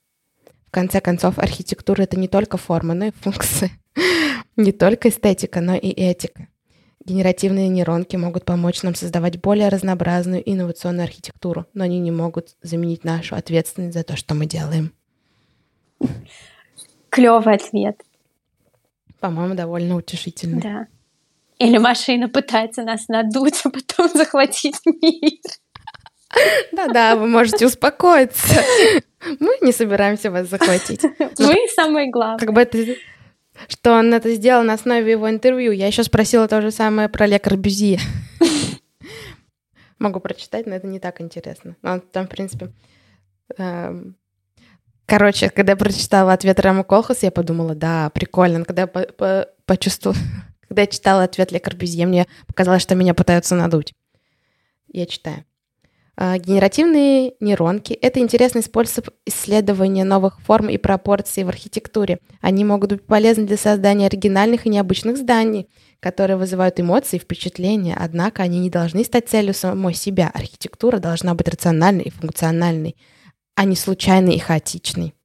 [0.68, 3.70] В конце концов, архитектура— это не только форма, но и функция.
[4.56, 6.48] Не только эстетика, но и этика.
[7.04, 13.04] Генеративные нейронки могут помочь нам создавать более разнообразную инновационную архитектуру, но они не могут заменить
[13.04, 14.92] нашу ответственность за то, что мы делаем.
[17.10, 18.02] Клевый ответ.
[19.20, 20.60] По-моему, довольно утешительный.
[20.60, 20.86] Да.
[21.58, 25.38] Или машина пытается нас надуть, а потом захватить мир.
[26.72, 28.62] Да-да, вы можете успокоиться.
[29.40, 31.02] Мы не собираемся вас захватить.
[31.38, 32.38] Мы самое главное.
[32.38, 32.78] Как бы это
[33.68, 35.72] что он это сделал на основе его интервью.
[35.72, 37.98] Я еще спросила то же самое про Ле Корбюзье.
[39.98, 41.76] Могу прочитать, но это не так интересно.
[41.82, 42.72] Он там, в принципе...
[43.56, 44.16] Эм...
[45.06, 48.64] Короче, когда я прочитала ответ Рэма Колхаса, я подумала, да, прикольно.
[48.64, 50.18] Когда я по -по почувствовала...
[50.68, 53.94] Когда я читала ответ Ле Корбюзье, мне показалось, что меня пытаются надуть.
[54.88, 55.44] Я читаю.
[56.18, 62.20] А, генеративные нейронки— это интересный способ исследования новых форм и пропорций в архитектуре.
[62.40, 65.68] Они могут быть полезны для создания оригинальных и необычных зданий,
[66.00, 70.30] которые вызывают эмоции и впечатления, однако они не должны стать целью самой себя.
[70.32, 72.96] Архитектура должна быть рациональной и функциональной,
[73.54, 75.15] а не случайной и хаотичной.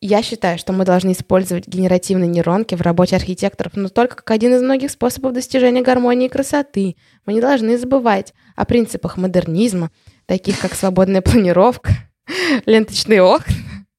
[0.00, 4.54] Я считаю, что мы должны использовать генеративные нейронки в работе архитекторов, но только как один
[4.54, 6.94] из многих способов достижения гармонии и красоты.
[7.26, 9.90] Мы не должны забывать о принципах модернизма,
[10.26, 11.90] таких как свободная планировка,
[12.66, 13.52] ленточные окна,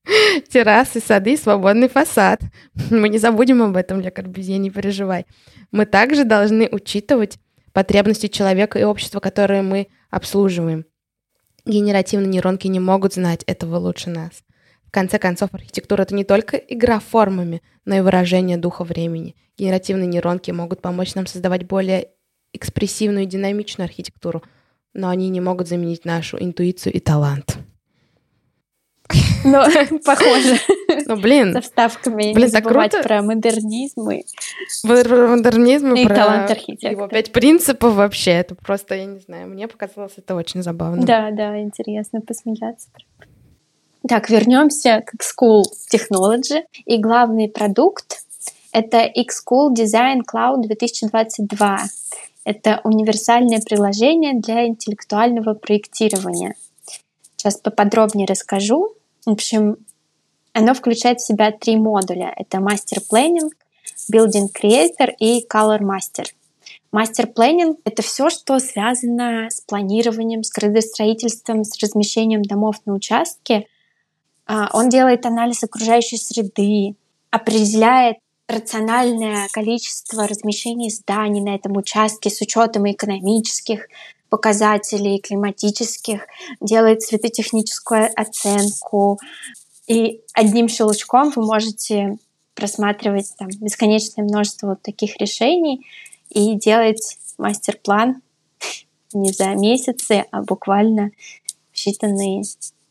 [0.50, 2.44] террасы, сады, свободный фасад.
[2.90, 5.26] Мы не забудем об этом, для Корбюзье, не переживай.
[5.72, 7.40] Мы также должны учитывать
[7.74, 10.86] потребности человека и общества, которые мы обслуживаем.
[11.66, 14.44] Генеративные нейронки не могут знать этого лучше нас.
[14.90, 19.36] В конце концов, архитектура— это не только игра формами, но и выражение духа времени.
[19.56, 22.08] Генеративные нейронки могут помочь нам создавать более
[22.54, 24.42] экспрессивную и динамичную архитектуру,
[24.96, 27.60] но они не могут заменить нашу интуицию и талант.
[29.44, 29.64] Ну,
[30.06, 30.58] похоже.
[31.06, 31.54] Ну, блин.
[31.54, 32.34] Со вставками.
[32.34, 33.04] Блин, так круто.
[33.04, 34.24] про модернизм и
[34.82, 36.92] Про модернизм И и про талант архитектора.
[36.92, 38.32] его пять принципов вообще.
[38.32, 41.06] Это просто, я не знаю, мне показалось это очень забавно.
[41.06, 42.90] Да, да, интересно посмеяться.
[44.08, 46.64] Так, вернемся к School Technology.
[46.86, 48.24] И главный продукт—
[48.72, 51.80] это Xcool Design Cloud 2022.
[52.46, 56.56] Это универсальное приложение для интеллектуального проектирования.
[57.36, 58.94] Сейчас поподробнее расскажу.
[59.26, 59.78] В общем,
[60.54, 62.34] оно включает в себя три модуля.
[62.36, 63.50] Это Master Planning,
[64.12, 66.26] Building Creator и Color Master.
[66.92, 73.68] Мастер планинг— это все, что связано с планированием, с градостроительством, с размещением домов на участке.
[74.50, 76.96] А, Он делает анализ окружающей среды,
[77.30, 83.88] определяет рациональное количество размещений зданий на этом участке с учетом экономических
[84.28, 86.26] показателей, климатических,
[86.62, 89.20] делает светотехническую оценку.
[89.86, 92.18] И одним щелчком вы можете
[92.56, 95.86] просматривать там бесконечное множество вот таких решений
[96.30, 98.24] и делать мастер-план
[99.14, 101.12] не за месяцы, а буквально
[101.72, 102.42] в считанные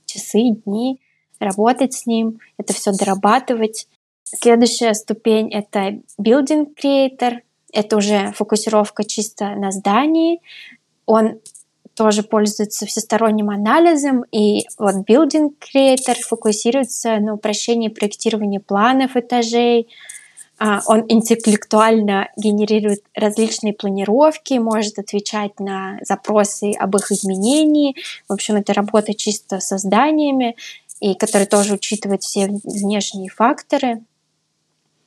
[0.07, 1.01] часы, дни,
[1.41, 3.89] работать с ним, это все дорабатывать.
[4.25, 7.39] Следующая ступень— это Building Creator.
[7.73, 10.41] Это уже фокусировка чисто на здании.
[11.07, 11.41] Он
[11.95, 19.89] тоже пользуется всесторонним анализом, и вот Building Creator фокусируется на упрощении проектирования планов этажей,
[20.61, 27.95] а, он интеллектуально генерирует различные планировки, может отвечать на запросы об их изменении.
[28.29, 30.57] В общем, это работа чисто со зданиями,
[31.01, 34.03] и который тоже учитывает все внешние факторы.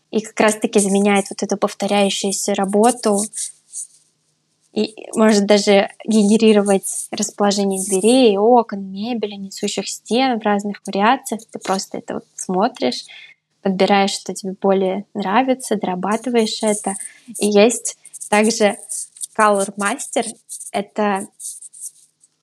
[0.10, 3.22] И как раз-таки заменяет вот эту повторяющуюся работу
[4.74, 11.42] и может даже генерировать расположение дверей, окон, мебели, несущих стен в разных вариациях.
[11.52, 13.06] Ты просто это вот смотришь,
[13.62, 16.96] подбираешь, что тебе более нравится, дорабатываешь это.
[17.38, 17.98] И есть
[18.30, 18.78] также
[19.38, 20.26] Color Master.
[20.72, 21.28] Это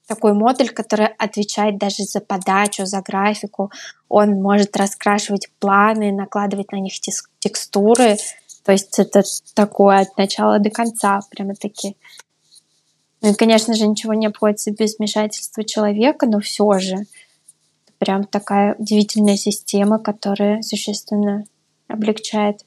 [0.09, 3.71] такой модуль, который отвечает даже за подачу, за графику.
[4.09, 6.95] Он может раскрашивать планы, накладывать на них
[7.39, 8.17] текстуры.
[8.65, 9.23] То есть это
[9.55, 11.97] такое от начала до конца, прямо-таки.
[13.21, 16.97] Ну и, конечно же, ничего не обходится без вмешательства человека, но все же
[17.99, 21.45] прям такая удивительная система, которая существенно
[21.87, 22.65] облегчает.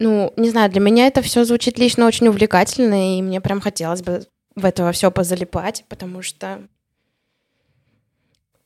[0.00, 4.00] Ну, не знаю, для меня это все звучит лично очень увлекательно, и мне прям хотелось
[4.02, 4.24] бы
[4.56, 6.66] в это все позалипать, потому что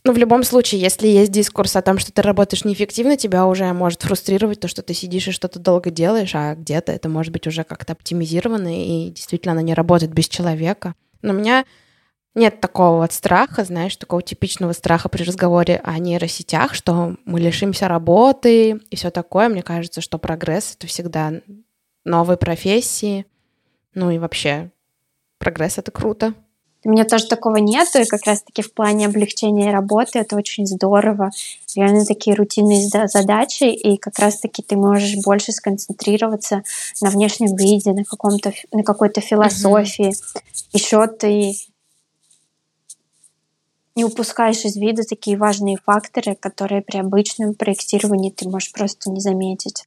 [0.05, 3.73] ну, в любом случае, если есть дискурс о том, что ты работаешь неэффективно, тебя уже
[3.73, 7.47] может фрустрировать то, что ты сидишь и что-то долго делаешь, а где-то это может быть
[7.47, 10.95] уже как-то оптимизировано, и действительно оно не работает без человека.
[11.23, 11.65] Но меня
[12.35, 17.87] нет такого вот страха, знаешь, такого типичного страха при разговоре о нейросетях, что мы лишимся
[17.89, 19.49] работы и все такое.
[19.49, 21.33] Мне кажется, что прогресс— это всегда
[22.05, 23.27] новые профессии.
[23.95, 24.71] Ну и вообще,
[25.39, 26.35] прогресс— это круто.
[26.87, 31.31] У меня тоже такого нету, и как раз-таки в плане облегчения работы это очень здорово.
[31.75, 36.63] Реально такие рутинные задачи, и как раз-таки ты можешь больше сконцентрироваться
[37.01, 40.11] на внешнем виде, на, каком-то, на какой-то философии.
[40.11, 40.69] Mm-hmm.
[40.75, 41.55] Еще ты
[43.97, 49.21] не упускаешь из вида такие важные факторы, которые при обычном проектировании ты можешь просто не
[49.21, 49.87] заметить.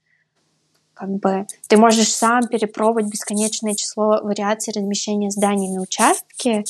[0.93, 6.63] Как бы ты можешь сам перепробовать бесконечное число вариаций размещения зданий на участке,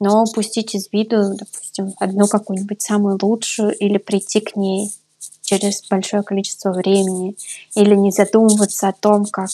[0.00, 4.92] но упустить из виду, допустим, одну какую-нибудь самую лучшую или прийти к ней
[5.40, 7.36] через большое количество времени,
[7.74, 9.50] или не задумываться о том, как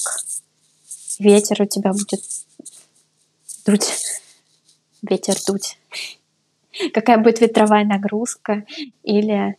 [1.19, 2.23] ветер у тебя будет
[3.67, 3.93] дуть,
[5.03, 5.79] ветер дуть,
[6.93, 8.65] какая будет ветровая нагрузка,
[9.03, 9.57] или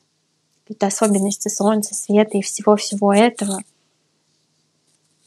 [0.63, 3.61] какие-то особенности солнца, света и всего-всего этого—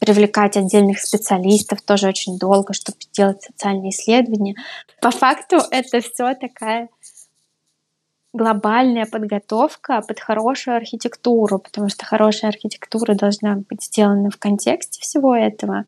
[0.05, 4.55] привлекать отдельных специалистов тоже очень долго, чтобы делать социальные исследования.
[5.01, 6.89] По факту это все такая
[8.33, 15.35] глобальная подготовка под хорошую архитектуру, потому что хорошая архитектура должна быть сделана в контексте всего
[15.35, 15.85] этого.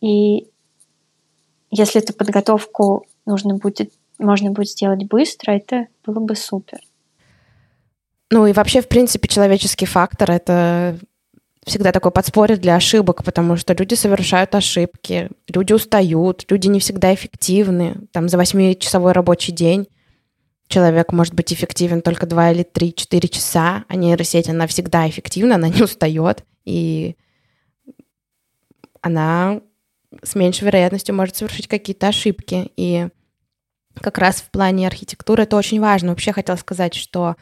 [0.00, 0.48] И
[1.70, 6.78] если эту подготовку нужно будет, можно будет сделать быстро, это было бы супер.
[8.30, 10.98] Ну и вообще, в принципе, человеческий фактор— это
[11.64, 17.14] всегда такой подспорье для ошибок, потому что люди совершают ошибки, люди устают, люди не всегда
[17.14, 17.96] эффективны.
[18.12, 19.86] Там за 8-часовой рабочий день
[20.68, 25.68] человек может быть эффективен только 2 или 3-4 часа, а нейросеть, она всегда эффективна, она
[25.68, 27.16] не устает, и
[29.00, 29.60] она
[30.22, 32.70] с меньшей вероятностью может совершить какие-то ошибки.
[32.76, 33.08] И
[34.00, 36.10] как раз в плане архитектуры это очень важно.
[36.10, 37.36] Вообще хотела сказать, что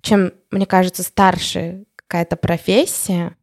[0.00, 3.36] чем, мне кажется, старше какая-то профессия,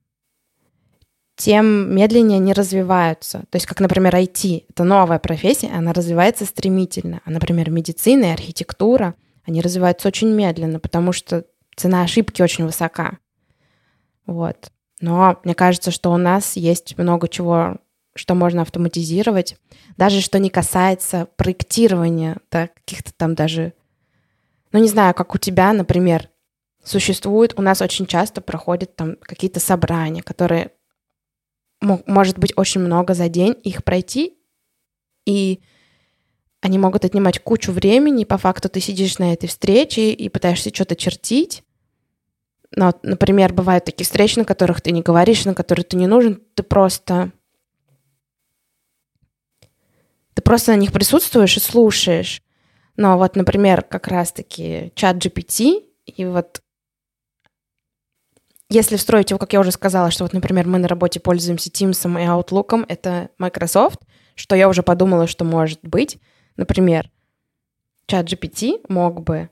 [1.38, 3.40] тем медленнее они развиваются.
[3.52, 7.22] То есть, как, например, IT— это новая профессия, она развивается стремительно.
[7.26, 9.14] А, например, медицина и архитектура,
[9.46, 13.20] они развиваются очень медленно, потому что цена ошибки очень высока.
[14.26, 14.72] Вот.
[15.00, 17.78] Но мне кажется, что у нас есть много чего,
[18.18, 19.58] что можно автоматизировать.
[19.96, 23.74] Даже что не касается проектирования, да, каких-то там даже...
[24.72, 26.30] Ну, не знаю, как у тебя, например,
[26.84, 30.72] существует, у нас очень часто проходят там какие-то собрания, которые
[31.82, 34.38] может быть очень много за день, их пройти,
[35.26, 35.62] и
[36.62, 40.96] они могут отнимать кучу времени, по факту ты сидишь на этой встрече и пытаешься что-то
[40.96, 41.64] чертить.
[42.76, 46.42] Но, например, бывают такие встречи, на которых ты не говоришь, на которые ты не нужен,
[46.56, 47.32] ты просто...
[50.38, 52.44] Ты просто на них присутствуешь и слушаешь.
[52.96, 56.62] Но вот, например, как раз-таки чат GPT, и вот
[58.70, 62.08] если встроить его, как я уже сказала, что вот, например, мы на работе пользуемся Teams
[62.22, 64.02] и Outlook, это Microsoft,
[64.36, 66.20] что я уже подумала, что может быть.
[66.56, 67.10] Например,
[68.06, 69.50] чат GPT мог бы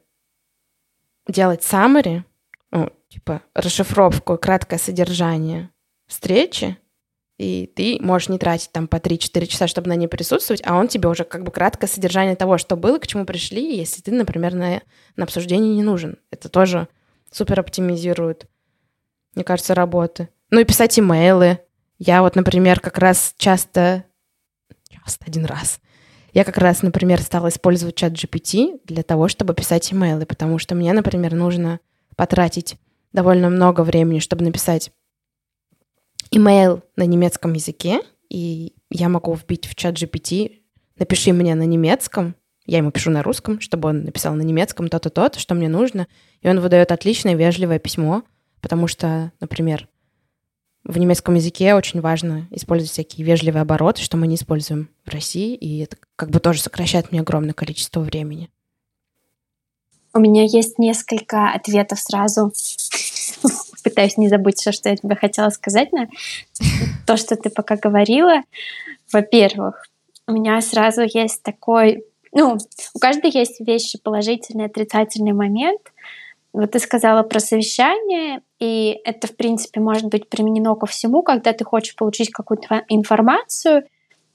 [1.27, 2.21] делать summary,
[2.69, 5.71] ну, типа расшифровку, краткое содержание
[6.05, 6.77] встречи,
[7.37, 10.87] и ты можешь не тратить там по 3-4 часа, чтобы на ней присутствовать, а он
[10.87, 14.53] тебе уже как бы краткое содержание того, что было, к чему пришли, если ты, например,
[14.53, 14.81] на,
[15.15, 16.17] на обсуждение не нужен.
[16.31, 16.87] Это тоже
[17.31, 18.47] супер оптимизирует
[19.35, 20.29] мне кажется, работы.
[20.49, 21.59] Ну и писать имейлы.
[21.99, 24.05] Я вот, например, как раз часто...
[24.89, 25.79] Часто один раз.
[26.33, 30.73] Я как раз, например, стала использовать чат GPT для того, чтобы писать имейлы, потому что
[30.73, 31.79] мне, например, нужно
[32.15, 32.77] потратить
[33.13, 34.91] довольно много времени, чтобы написать
[36.35, 40.61] имейл на немецком языке, и я могу вбить в чат GPT
[40.97, 45.09] «напиши мне на немецком», я ему пишу на русском, чтобы он написал на немецком то-то,
[45.09, 46.07] то-то, что мне нужно,
[46.41, 48.23] и он выдает отличное, вежливое письмо,
[48.59, 49.87] потому что, например,
[50.83, 55.55] в немецком языке очень важно использовать всякие вежливые обороты, что мы не используем в России,
[55.55, 58.49] и это как бы тоже сокращает мне огромное количество времени.
[60.13, 62.51] У меня есть несколько ответов сразу.
[63.85, 66.07] Пытаюсь не забыть все, что я тебе хотела сказать на
[67.05, 68.41] то, что ты пока говорила.
[69.13, 69.85] Во-первых,
[70.27, 72.03] у меня сразу есть такой...
[72.33, 72.57] Ну,
[72.95, 75.81] у каждой есть вещи положительный, отрицательный момент.
[76.51, 81.53] Вот ты сказала про совещание, и это, в принципе, может быть применено ко всему, когда
[81.53, 83.83] ты хочешь получить какую-то информацию,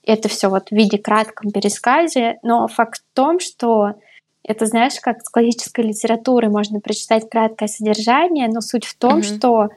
[0.05, 3.95] это все вот в виде кратком пересказе, но факт в том, что
[4.51, 9.23] это, знаешь, как с классической литературы можно прочитать краткое содержание, но суть в том, угу.
[9.23, 9.69] что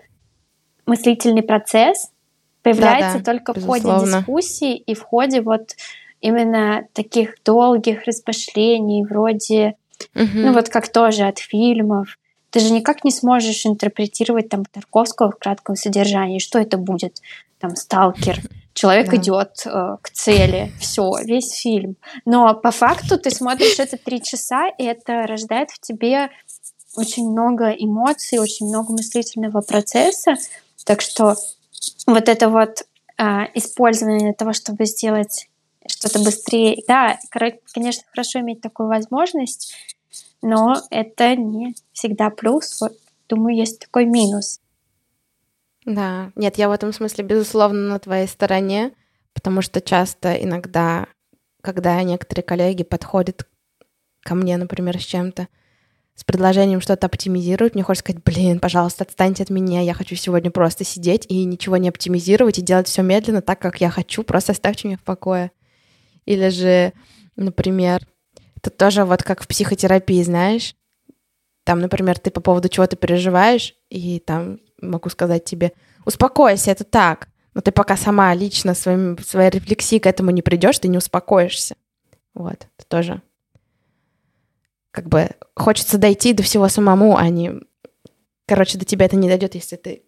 [0.87, 2.09] мыслительный процесс
[2.63, 3.81] появляется да, да, только безусловно.
[3.81, 5.75] в ходе дискуссии и в ходе вот
[6.21, 9.75] именно таких долгих размышлений, вроде,
[10.15, 10.27] угу.
[10.33, 12.17] ну вот как тоже от фильмов,
[12.49, 16.39] ты же никак не сможешь интерпретировать там Тарковского в кратком содержании.
[16.39, 17.21] Что это будет?
[17.59, 18.39] Там сталкер.
[18.73, 19.17] Человек да.
[19.17, 20.71] идет э, к цели.
[20.79, 21.95] Все, весь фильм.
[22.25, 26.29] Но по факту ты смотришь это три часа, и это рождает в тебе
[26.95, 30.35] очень много эмоций, очень много мыслительного процесса.
[30.85, 31.35] Так что
[32.07, 32.83] вот это вот
[33.17, 35.49] э, использование того, чтобы сделать
[35.87, 36.83] что-то быстрее.
[36.87, 39.73] Да, конечно, хорошо иметь такую возможность,
[40.41, 42.79] но это не всегда плюс.
[42.81, 42.93] Вот,
[43.29, 44.59] думаю, есть такой минус.
[45.85, 48.91] Да, нет, я в этом смысле, безусловно, на твоей стороне,
[49.33, 51.07] потому что часто иногда,
[51.61, 53.47] когда некоторые коллеги подходят
[54.21, 55.47] ко мне, например, с чем-то,
[56.15, 60.51] с предложением что-то оптимизировать, мне хочется сказать, блин, пожалуйста, отстаньте от меня, я хочу сегодня
[60.51, 64.51] просто сидеть и ничего не оптимизировать и делать все медленно так, как я хочу, просто
[64.51, 65.51] оставьте меня в покое.
[66.25, 66.93] Или же,
[67.35, 68.07] например,
[68.55, 70.75] это тоже вот как в психотерапии, знаешь.
[71.65, 74.59] Там, например, ты по поводу чего-то переживаешь, и там
[74.89, 75.73] могу сказать тебе,
[76.05, 77.29] успокойся, это так.
[77.53, 81.75] Но ты пока сама лично своим, своей рефлексией к этому не придешь, ты не успокоишься.
[82.33, 83.21] Вот, это тоже
[84.93, 87.51] как бы хочется дойти до всего самому, а не...
[88.47, 90.03] Короче, до тебя это не дойдет, если ты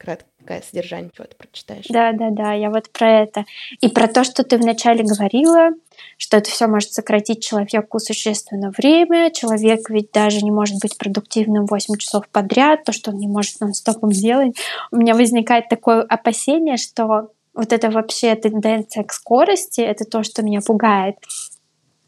[0.46, 1.86] краткое содержание чего-то прочитаешь.
[1.90, 3.46] Да, да, да, я вот про это.
[3.82, 5.72] И про то, что ты вначале говорила,
[6.18, 9.32] что это все может сократить человеку существенно время.
[9.32, 13.60] Человек ведь даже не может быть продуктивным 8 часов подряд, то, что он не может
[13.60, 14.56] нон-стопом делать.
[14.92, 20.44] У меня возникает такое опасение, что вот это вообще тенденция к скорости, это то, что
[20.44, 21.16] меня пугает.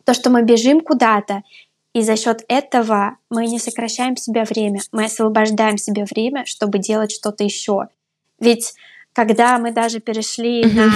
[0.04, 1.44] То, что мы бежим куда-то,
[1.94, 7.12] и за счет этого мы не сокращаем себе время, мы освобождаем себе время, чтобы делать
[7.12, 7.88] что-то еще.
[8.40, 8.74] Ведь
[9.14, 10.92] когда мы даже перешли на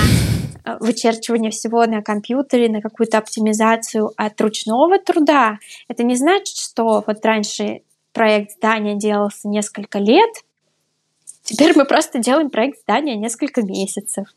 [0.63, 5.57] э, вычерчивание всего на компьютере, на какую-то оптимизацию от ручного труда.
[5.87, 7.81] Это не значит, что вот раньше
[8.13, 10.29] проект здания делался несколько лет,
[11.43, 14.27] теперь мы просто делаем проект здания несколько месяцев.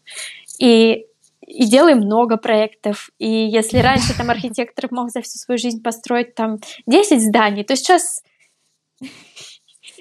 [0.58, 1.06] И
[1.46, 3.10] и делаем много проектов.
[3.18, 7.76] И если раньше там архитектор мог за всю свою жизнь построить там 10 зданий, то
[7.76, 8.22] сейчас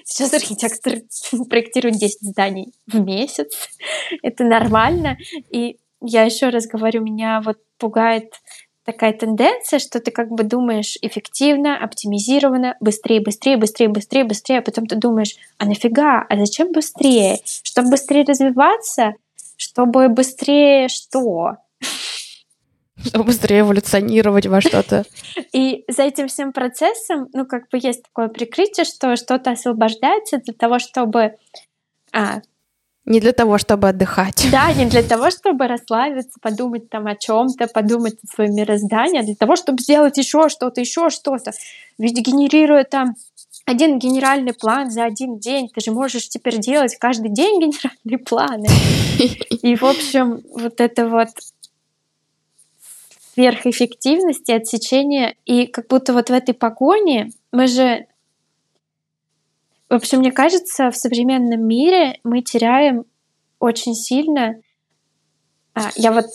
[0.04, 1.00] Сейчас архитектор
[1.48, 3.52] проектирует 10 зданий в месяц.
[4.22, 5.16] Это нормально.
[5.50, 8.34] И я еще раз говорю, меня вот пугает
[8.84, 14.62] такая тенденция, что ты как бы думаешь эффективно, оптимизированно, быстрее, быстрее, быстрее, быстрее, быстрее, а
[14.62, 17.38] потом ты думаешь, а нафига, а зачем быстрее?
[17.62, 19.14] Чтобы быстрее развиваться,
[19.56, 21.56] чтобы быстрее что?
[23.08, 25.04] Чтобы быстрее эволюционировать во что-то.
[25.52, 30.54] И за этим всем процессом, ну, как бы есть такое прикрытие, что что-то освобождается для
[30.54, 31.34] того, чтобы...
[32.12, 32.40] А,
[33.04, 34.46] не для того, чтобы отдыхать.
[34.50, 39.24] Да, не для того, чтобы расслабиться, подумать там о чем-то, подумать о своем мироздании, а
[39.24, 41.52] для того, чтобы сделать еще что-то, еще что-то.
[41.98, 43.14] Ведь генерируя там
[43.66, 47.60] один генеральный план за один день, ты же можешь теперь делать каждый день
[48.04, 48.68] генеральные планы.
[49.18, 51.28] И, в общем, вот это вот
[53.34, 58.06] сверхэффективности, отсечения, и как будто вот в этой погоне мы же...
[59.88, 63.04] В общем, мне кажется, в современном мире мы теряем
[63.58, 64.60] очень сильно...
[65.74, 66.26] А, я вот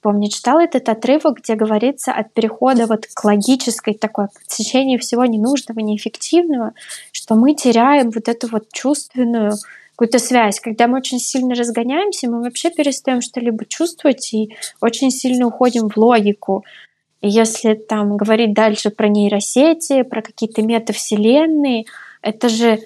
[0.00, 5.24] помню, читала этот отрывок, где говорится от перехода вот к логической такой, к отсечению всего
[5.24, 6.74] ненужного, неэффективного,
[7.12, 9.52] что мы теряем вот эту вот чувственную
[9.94, 10.60] какую-то связь.
[10.60, 15.96] Когда мы очень сильно разгоняемся, мы вообще перестаем что-либо чувствовать и очень сильно уходим в
[15.96, 16.64] логику.
[17.20, 21.84] И если там говорить дальше про нейросети, про какие-то метавселенные,
[22.22, 22.80] это же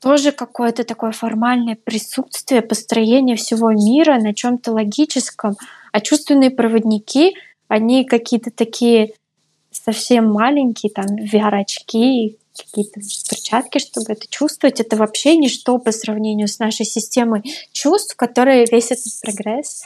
[0.00, 5.56] тоже какое-то такое формальное присутствие, построение всего мира на чем-то логическом.
[5.90, 7.34] А чувственные проводники,
[7.66, 9.14] они какие-то такие
[9.70, 14.80] совсем маленькие, там VR-очки, какие-то перчатки, чтобы это чувствовать.
[14.80, 17.42] Это вообще ничто по сравнению с нашей системой
[17.72, 19.84] чувств, которые весь этот прогресс.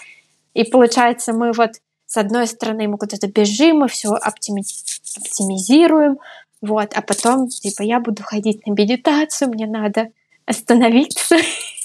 [0.54, 1.72] И получается, мы вот
[2.06, 4.62] с одной стороны мы куда-то бежим, мы все оптими...
[5.16, 6.18] оптимизируем,
[6.60, 10.10] вот, а потом, типа, я буду ходить на медитацию, мне надо
[10.46, 11.36] остановиться.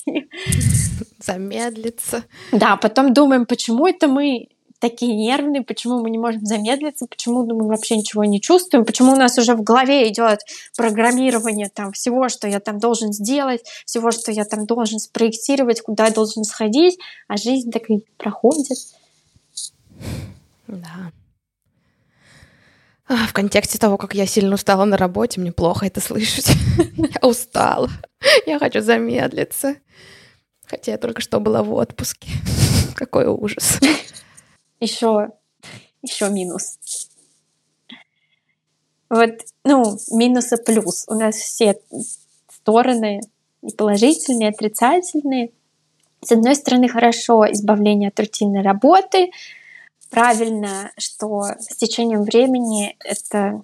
[1.20, 2.24] Замедлиться.
[2.52, 7.68] Да, потом думаем, почему это мы такие нервные, почему мы не можем замедлиться, почему мы
[7.68, 10.40] вообще ничего не чувствуем, почему у нас уже в голове идет
[10.76, 16.06] программирование там всего, что я там должен сделать, всего, что я там должен спроектировать, куда
[16.06, 18.78] я должен сходить, а жизнь так и проходит.
[20.68, 21.12] Да.
[23.10, 26.50] А, в контексте того, как я сильно устала на работе, мне плохо это слышать.
[26.98, 27.90] я устала.
[28.46, 29.76] Я хочу замедлиться.
[30.66, 32.28] Хотя я только что была в отпуске.
[32.96, 33.80] Какой ужас
[34.80, 35.30] еще,
[36.02, 36.78] еще минус.
[39.10, 39.32] Вот,
[39.64, 41.06] ну, минус и плюс.
[41.08, 41.80] У нас все
[42.50, 43.22] стороны
[43.78, 45.52] положительные, отрицательные.
[46.22, 49.32] С одной стороны, хорошо избавление от рутинной работы.
[50.10, 53.62] Правильно, что с течением времени это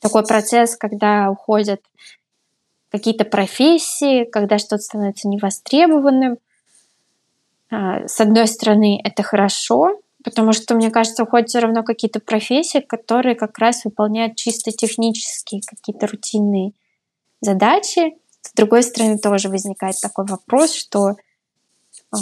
[0.00, 1.80] такой процесс, когда уходят
[2.90, 6.38] какие-то профессии, когда что-то становится невостребованным.
[7.70, 12.80] А, с одной стороны, это хорошо, потому что, мне кажется, уходят все равно какие-то профессии,
[12.80, 16.72] которые как раз выполняют чисто технические какие-то рутинные
[17.40, 18.16] задачи.
[18.40, 21.16] С другой стороны, тоже возникает такой вопрос, что
[22.10, 22.16] а,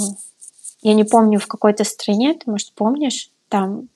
[0.82, 3.88] я не помню, в какой-то стране, ты, может, помнишь, там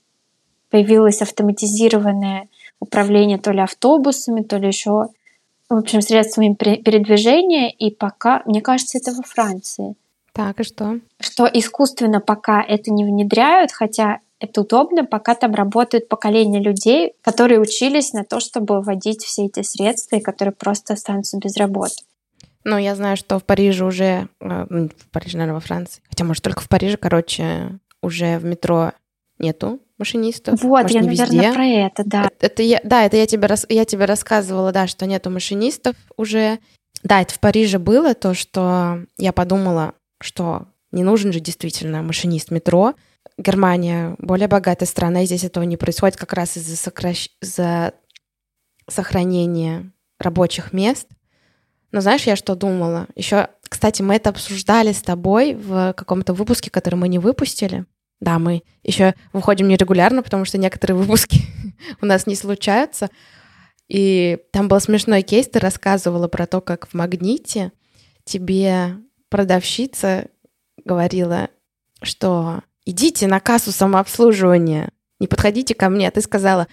[0.70, 2.48] появилось автоматизированное
[2.78, 5.08] управление то ли автобусами, то ли еще,
[5.68, 9.94] в общем, средствами передвижения, и пока, мне кажется, это во Франции.
[10.40, 11.00] Так, и что?
[11.20, 17.60] Что искусственно пока это не внедряют, хотя это удобно, пока там работают поколения людей, которые
[17.60, 21.96] учились на то, чтобы вводить все эти средства, и которые просто останутся без работы.
[22.64, 26.42] Ну, я знаю, что в Париже уже, э, в Париже, наверное, во Франции, хотя, может,
[26.42, 28.92] только в Париже, короче, уже в метро
[29.38, 30.62] нету машинистов.
[30.62, 31.52] Вот, может, я, наверное, везде.
[31.52, 32.24] про это, да.
[32.24, 35.96] Это, это я, да, это я тебе, рас, я тебе рассказывала, да, что нету машинистов
[36.16, 36.60] уже.
[37.02, 42.50] Да, это в Париже было то, что я подумала, что не нужен же действительно машинист
[42.50, 42.94] метро.
[43.38, 47.28] Германия более богатая страна, и здесь этого не происходит как раз из-за сокращ...
[47.40, 47.94] за
[48.88, 51.08] сохранения рабочих мест.
[51.92, 53.08] Но знаешь, я что думала?
[53.14, 57.86] Еще, кстати, мы это обсуждали с тобой в каком-то выпуске, который мы не выпустили.
[58.20, 61.40] Да, мы еще выходим нерегулярно, потому что некоторые выпуски
[62.02, 63.08] у нас не случаются.
[63.88, 67.72] И там был смешной кейс, ты рассказывала про то, как в магните
[68.24, 68.98] тебе
[69.30, 70.26] продавщица
[70.84, 71.48] говорила,
[72.02, 76.10] что идите на кассу самообслуживания, не подходите ко мне.
[76.10, 76.66] Ты сказала,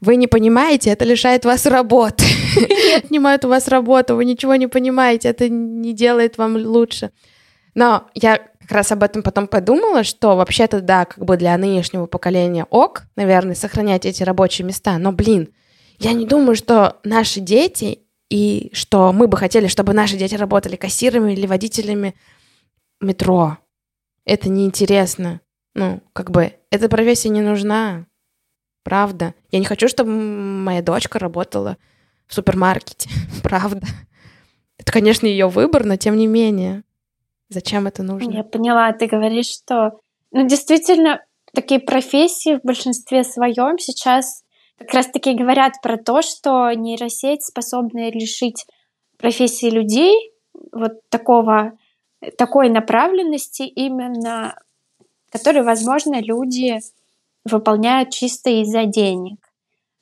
[0.00, 2.24] вы не понимаете, это лишает вас работы.
[2.96, 7.10] Отнимает у вас работу, вы ничего не понимаете, это не делает вам лучше.
[7.74, 12.06] Но я как раз об этом потом подумала, что вообще-то, да, как бы для нынешнего
[12.06, 14.98] поколения ок, наверное, сохранять эти рабочие места.
[14.98, 15.48] Но, блин,
[15.98, 18.00] я не думаю, что наши дети
[18.30, 22.14] и что мы бы хотели, чтобы наши дети работали кассирами или водителями
[23.00, 23.58] метро.
[24.24, 25.40] Это неинтересно.
[25.74, 28.06] Ну, как бы, эта профессия не нужна.
[28.84, 29.34] Правда.
[29.50, 31.78] Я не хочу, чтобы моя дочка работала
[32.26, 33.08] в супермаркете.
[33.42, 33.86] Правда.
[34.78, 36.84] Это, конечно, ее выбор, но тем не менее.
[37.48, 38.30] Зачем это нужно?
[38.30, 40.00] Я поняла, ты говоришь, что...
[40.32, 41.24] Ну, действительно,
[41.54, 44.42] такие профессии в большинстве своем сейчас
[44.78, 48.66] как раз-таки говорят про то, что нейросеть способна решить
[49.18, 50.32] профессии людей
[50.72, 51.72] вот такого,
[52.36, 54.56] такой направленности именно,
[55.30, 56.78] которые, возможно, люди
[57.44, 59.38] выполняют чисто из-за денег.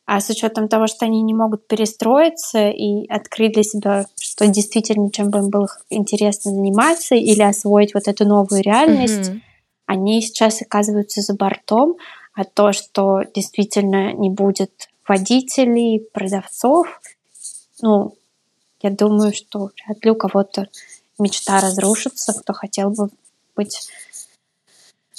[0.04, 5.10] А с учетом того, что они не могут перестроиться и открыть для себя, что действительно
[5.10, 9.40] чем бы им было интересно заниматься или освоить вот эту новую реальность, mm-hmm.
[9.86, 11.96] они сейчас оказываются за бортом,
[12.36, 17.00] а то, что действительно не будет водителей, продавцов,
[17.80, 18.14] ну,
[18.82, 20.68] я думаю, что вряд ли у кого-то
[21.18, 23.08] мечта разрушится, кто хотел бы
[23.56, 23.88] быть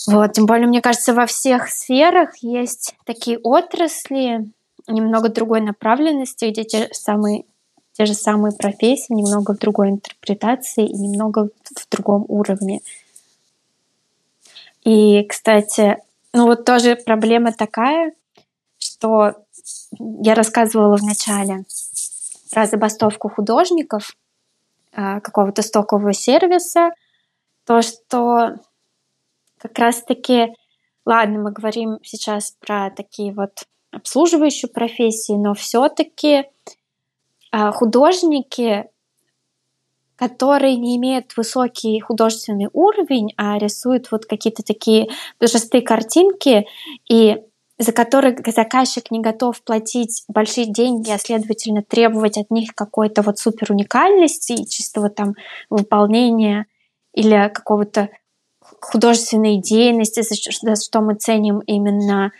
[0.05, 4.47] вот, тем более, мне кажется, во всех сферах есть такие отрасли
[4.87, 7.45] немного другой направленности, где те самые,
[7.93, 12.81] те же самые профессии, немного в другой интерпретации и немного в другом уровне.
[14.83, 15.97] И, кстати,
[16.33, 18.13] ну вот тоже проблема такая,
[18.77, 19.33] что
[19.99, 21.65] я рассказывала в начале
[22.51, 24.15] про забастовку художников
[24.93, 26.91] а, какого-то стокового сервиса,
[27.65, 28.55] то, что
[29.57, 30.53] как раз-таки,
[31.05, 36.45] ладно, мы говорим сейчас про такие вот обслуживающие профессии, но все-таки
[37.51, 38.89] а, художники,
[40.17, 45.09] которые не имеют высокий художественный уровень, а рисуют вот какие-то такие
[45.39, 46.65] простые картинки,
[47.09, 47.37] и
[47.79, 53.37] за которые заказчик не готов платить большие деньги, а следовательно требовать от них какой-то вот
[53.37, 55.35] супер уникальности и чистого там
[55.69, 56.65] выполнения
[57.13, 58.09] или какого-то
[58.81, 62.31] художественной деятельности, за что мы ценим именно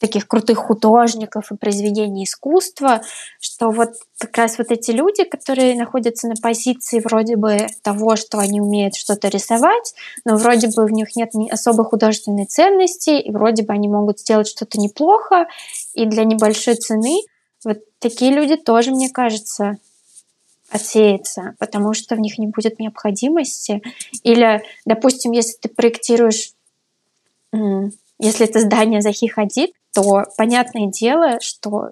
[0.00, 3.02] таких крутых художников и произведений искусства,
[3.38, 8.38] что вот как раз вот эти люди, которые находятся на позиции вроде бы того, что
[8.38, 9.94] они умеют что-то рисовать,
[10.24, 14.48] но вроде бы в них нет особой художественной ценности, и вроде бы они могут сделать
[14.48, 15.46] что-то неплохо,
[15.94, 17.20] и для небольшой цены
[17.62, 19.76] вот такие люди тоже, мне кажется,
[20.70, 23.82] отсеется, потому что в них не будет необходимости.
[24.22, 26.52] Или, допустим, если ты проектируешь,
[28.20, 31.90] если это здание Захи Хадид, то понятное дело, что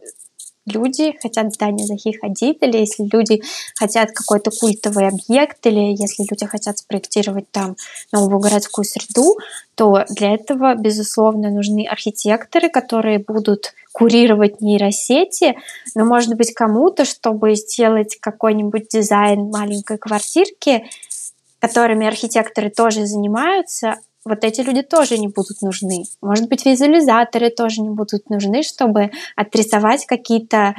[0.66, 3.43] люди хотят здание Захи Хадид, или если люди
[3.76, 7.76] хотят какой-то культовый объект, или если люди хотят спроектировать там
[8.12, 9.39] новую городскую среду,
[9.74, 15.57] то для этого, безусловно, нужны архитекторы, которые будут курировать нейросети,
[15.95, 20.85] но, может быть, кому-то, чтобы сделать какой-нибудь дизайн маленькой квартирки,
[21.59, 23.97] которыми архитекторы тоже занимаются,
[24.29, 26.05] вот эти люди тоже не будут нужны.
[26.20, 30.74] Может быть, визуализаторы тоже не будут нужны, чтобы отрисовать какие-то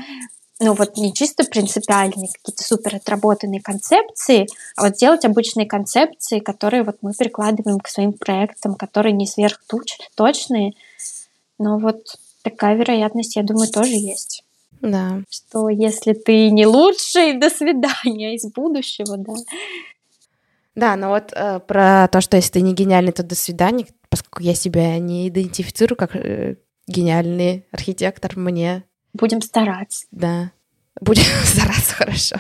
[0.62, 4.46] ну вот не чисто принципиальные, какие-то супер отработанные концепции,
[4.76, 10.74] а вот делать обычные концепции, которые вот мы прикладываем к своим проектам, которые не сверхточные,
[11.58, 14.44] но вот такая вероятность, я думаю, тоже есть.
[14.82, 15.22] Да.
[15.30, 19.34] Что если ты не лучший, до свидания из будущего, да.
[20.80, 24.42] Да, но вот э, про то, что если ты не гениальный, то до свидания, поскольку
[24.42, 26.56] я себя не идентифицирую как э,
[26.88, 28.86] гениальный архитектор, мне...
[29.12, 30.06] Будем стараться.
[30.12, 30.52] Да,
[31.02, 32.38] будем стараться хорошо,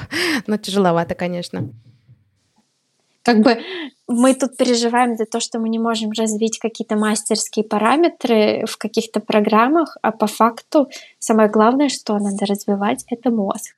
[0.47, 1.69] но тяжеловато, конечно.
[3.23, 3.59] Как бы
[4.07, 9.19] мы тут переживаем за то, что мы не можем развить какие-то мастерские параметры в каких-то
[9.19, 13.75] программах, а по факту самое главное, что надо развивать, это мозг.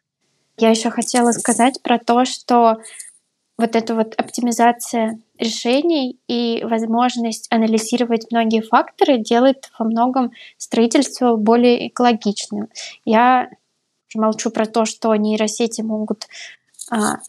[0.58, 2.78] Я еще хотела сказать про то, что
[3.62, 11.88] вот эта вот оптимизация решений и возможность анализировать многие факторы делает во многом строительство более
[11.88, 12.68] экологичным.
[13.06, 13.50] Я
[14.16, 16.28] молчу про то, что нейросети могут
[16.90, 17.20] а,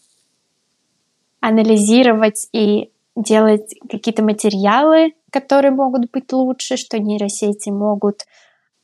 [1.40, 8.26] анализировать и делать какие-то материалы, которые могут быть лучше, что нейросети могут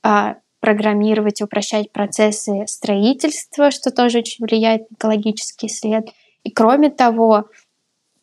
[0.03, 6.09] а, программировать упрощать процессы строительства, что тоже очень влияет на экологический след.
[6.49, 7.45] И кроме того,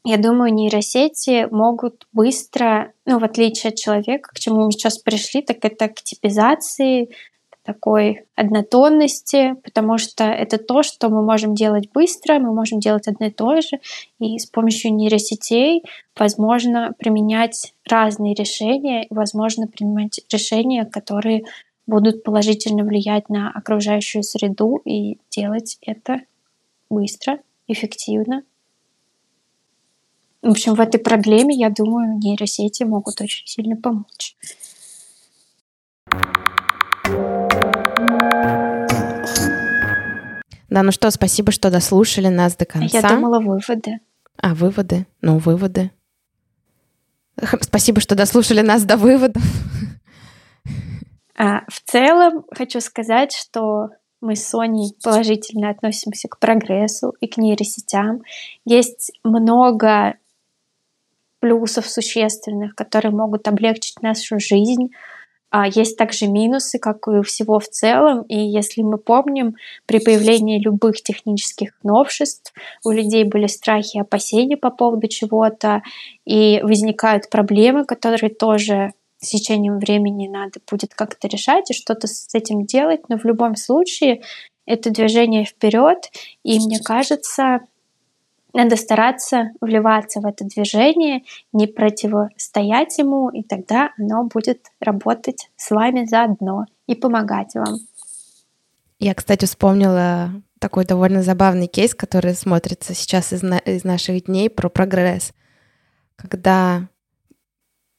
[0.02, 5.42] я думаю, нейросети могут быстро, ну, в отличие от человека, к чему мы сейчас пришли,
[5.42, 7.10] так это к типизации,
[7.62, 13.26] такой однотонности, потому что это то, что мы можем делать быстро, мы можем делать одно
[13.26, 13.78] и то же,
[14.18, 15.84] и с помощью нейросетей
[16.18, 21.44] возможно применять разные решения, возможно принимать решения, которые
[21.86, 26.22] будут положительно влиять на окружающую среду и делать это
[26.90, 28.42] быстро, эффективно.
[30.42, 34.36] В общем, в этой проблеме, я думаю, нейросети могут очень сильно помочь.
[40.68, 42.98] Да, ну что, спасибо, что дослушали нас до конца.
[42.98, 44.00] Я думала выводы.
[44.36, 45.06] А, выводы?
[45.20, 45.90] Ну, выводы.
[47.60, 49.42] Спасибо, что дослушали нас до выводов.
[51.38, 53.88] А, в целом хочу сказать, что
[54.26, 58.22] мы с Соней положительно относимся к прогрессу и к нейросетям.
[58.64, 60.16] Есть много
[61.38, 64.90] плюсов существенных, которые могут облегчить нашу жизнь,
[65.50, 68.22] а есть также минусы, как и у всего в целом.
[68.22, 69.54] И если мы помним,
[69.86, 72.52] при появлении любых технических новшеств
[72.84, 75.82] у людей были страхи и опасения по поводу чего-то,
[76.24, 82.34] и возникают проблемы, которые тоже с течением времени надо будет как-то решать и что-то с
[82.34, 83.08] этим делать.
[83.08, 84.22] Но в любом случае
[84.66, 86.10] это движение вперед,
[86.42, 87.60] и мне кажется,
[88.52, 95.70] надо стараться вливаться в это движение, не противостоять ему, и тогда оно будет работать с
[95.70, 97.76] вами заодно и помогать вам.
[98.98, 104.48] Я, кстати, вспомнила такой довольно забавный кейс, который смотрится сейчас из, на- из наших дней
[104.48, 105.32] про прогресс.
[106.16, 106.88] Когда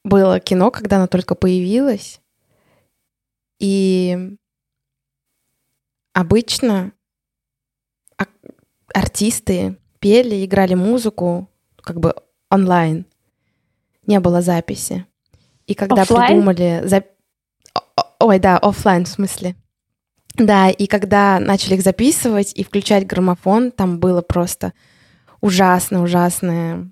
[0.04, 2.20] было кино, когда оно только появилось,
[3.58, 4.36] и
[6.12, 6.92] обычно
[8.94, 11.48] артисты пели, играли музыку,
[11.82, 12.14] как бы
[12.50, 13.06] онлайн.
[14.06, 15.06] Не было записи.
[15.66, 16.28] И когда оффлайн?
[16.28, 16.82] придумали...
[16.84, 17.06] Зап...
[18.20, 19.54] Ой, да, офлайн в смысле.
[20.34, 24.72] Да, и когда начали их записывать и включать граммофон, там было просто
[25.40, 26.90] ужасно, ужасное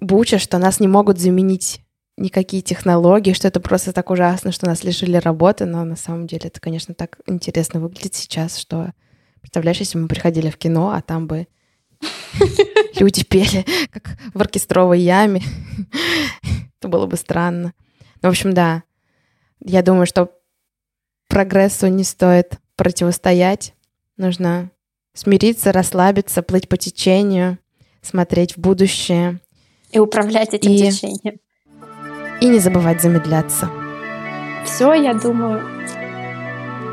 [0.00, 1.80] буча, что нас не могут заменить
[2.16, 6.42] никакие технологии, что это просто так ужасно, что нас лишили работы, но на самом деле
[6.46, 8.92] это, конечно, так интересно выглядит сейчас, что
[9.40, 11.46] представляешь, если мы приходили в кино, а там бы
[12.98, 15.42] люди пели, как в оркестровой яме.
[16.78, 17.72] Это было бы странно.
[18.22, 18.84] Ну, в общем, да.
[19.60, 20.32] Я думаю, что
[21.28, 23.74] прогрессу не стоит противостоять.
[24.16, 24.70] Нужно
[25.14, 27.58] смириться, расслабиться, плыть по течению,
[28.02, 29.40] смотреть в будущее.
[29.90, 30.78] И управлять этим и...
[30.78, 31.38] течением.
[32.40, 33.68] И не забывать замедляться.
[34.64, 35.62] Все, я думаю,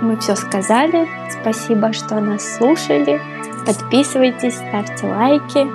[0.02, 1.08] мы все сказали.
[1.42, 3.22] Спасибо, что нас слушали.
[3.66, 5.68] Подписывайтесь, ставьте лайки.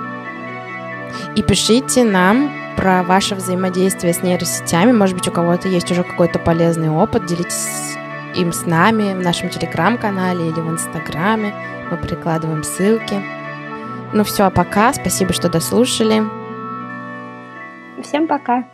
[1.35, 4.91] И пишите нам про ваше взаимодействие с нейросетями.
[4.91, 7.25] Может быть, у кого-то есть уже какой-то полезный опыт.
[7.25, 7.95] Делитесь
[8.35, 11.53] им с нами в нашем телеграм-канале или в инстаграме.
[11.91, 13.21] Мы прикладываем ссылки.
[14.13, 14.93] Ну все, пока.
[14.93, 16.40] Спасибо, что дослушали.
[18.01, 18.70] Всем пока.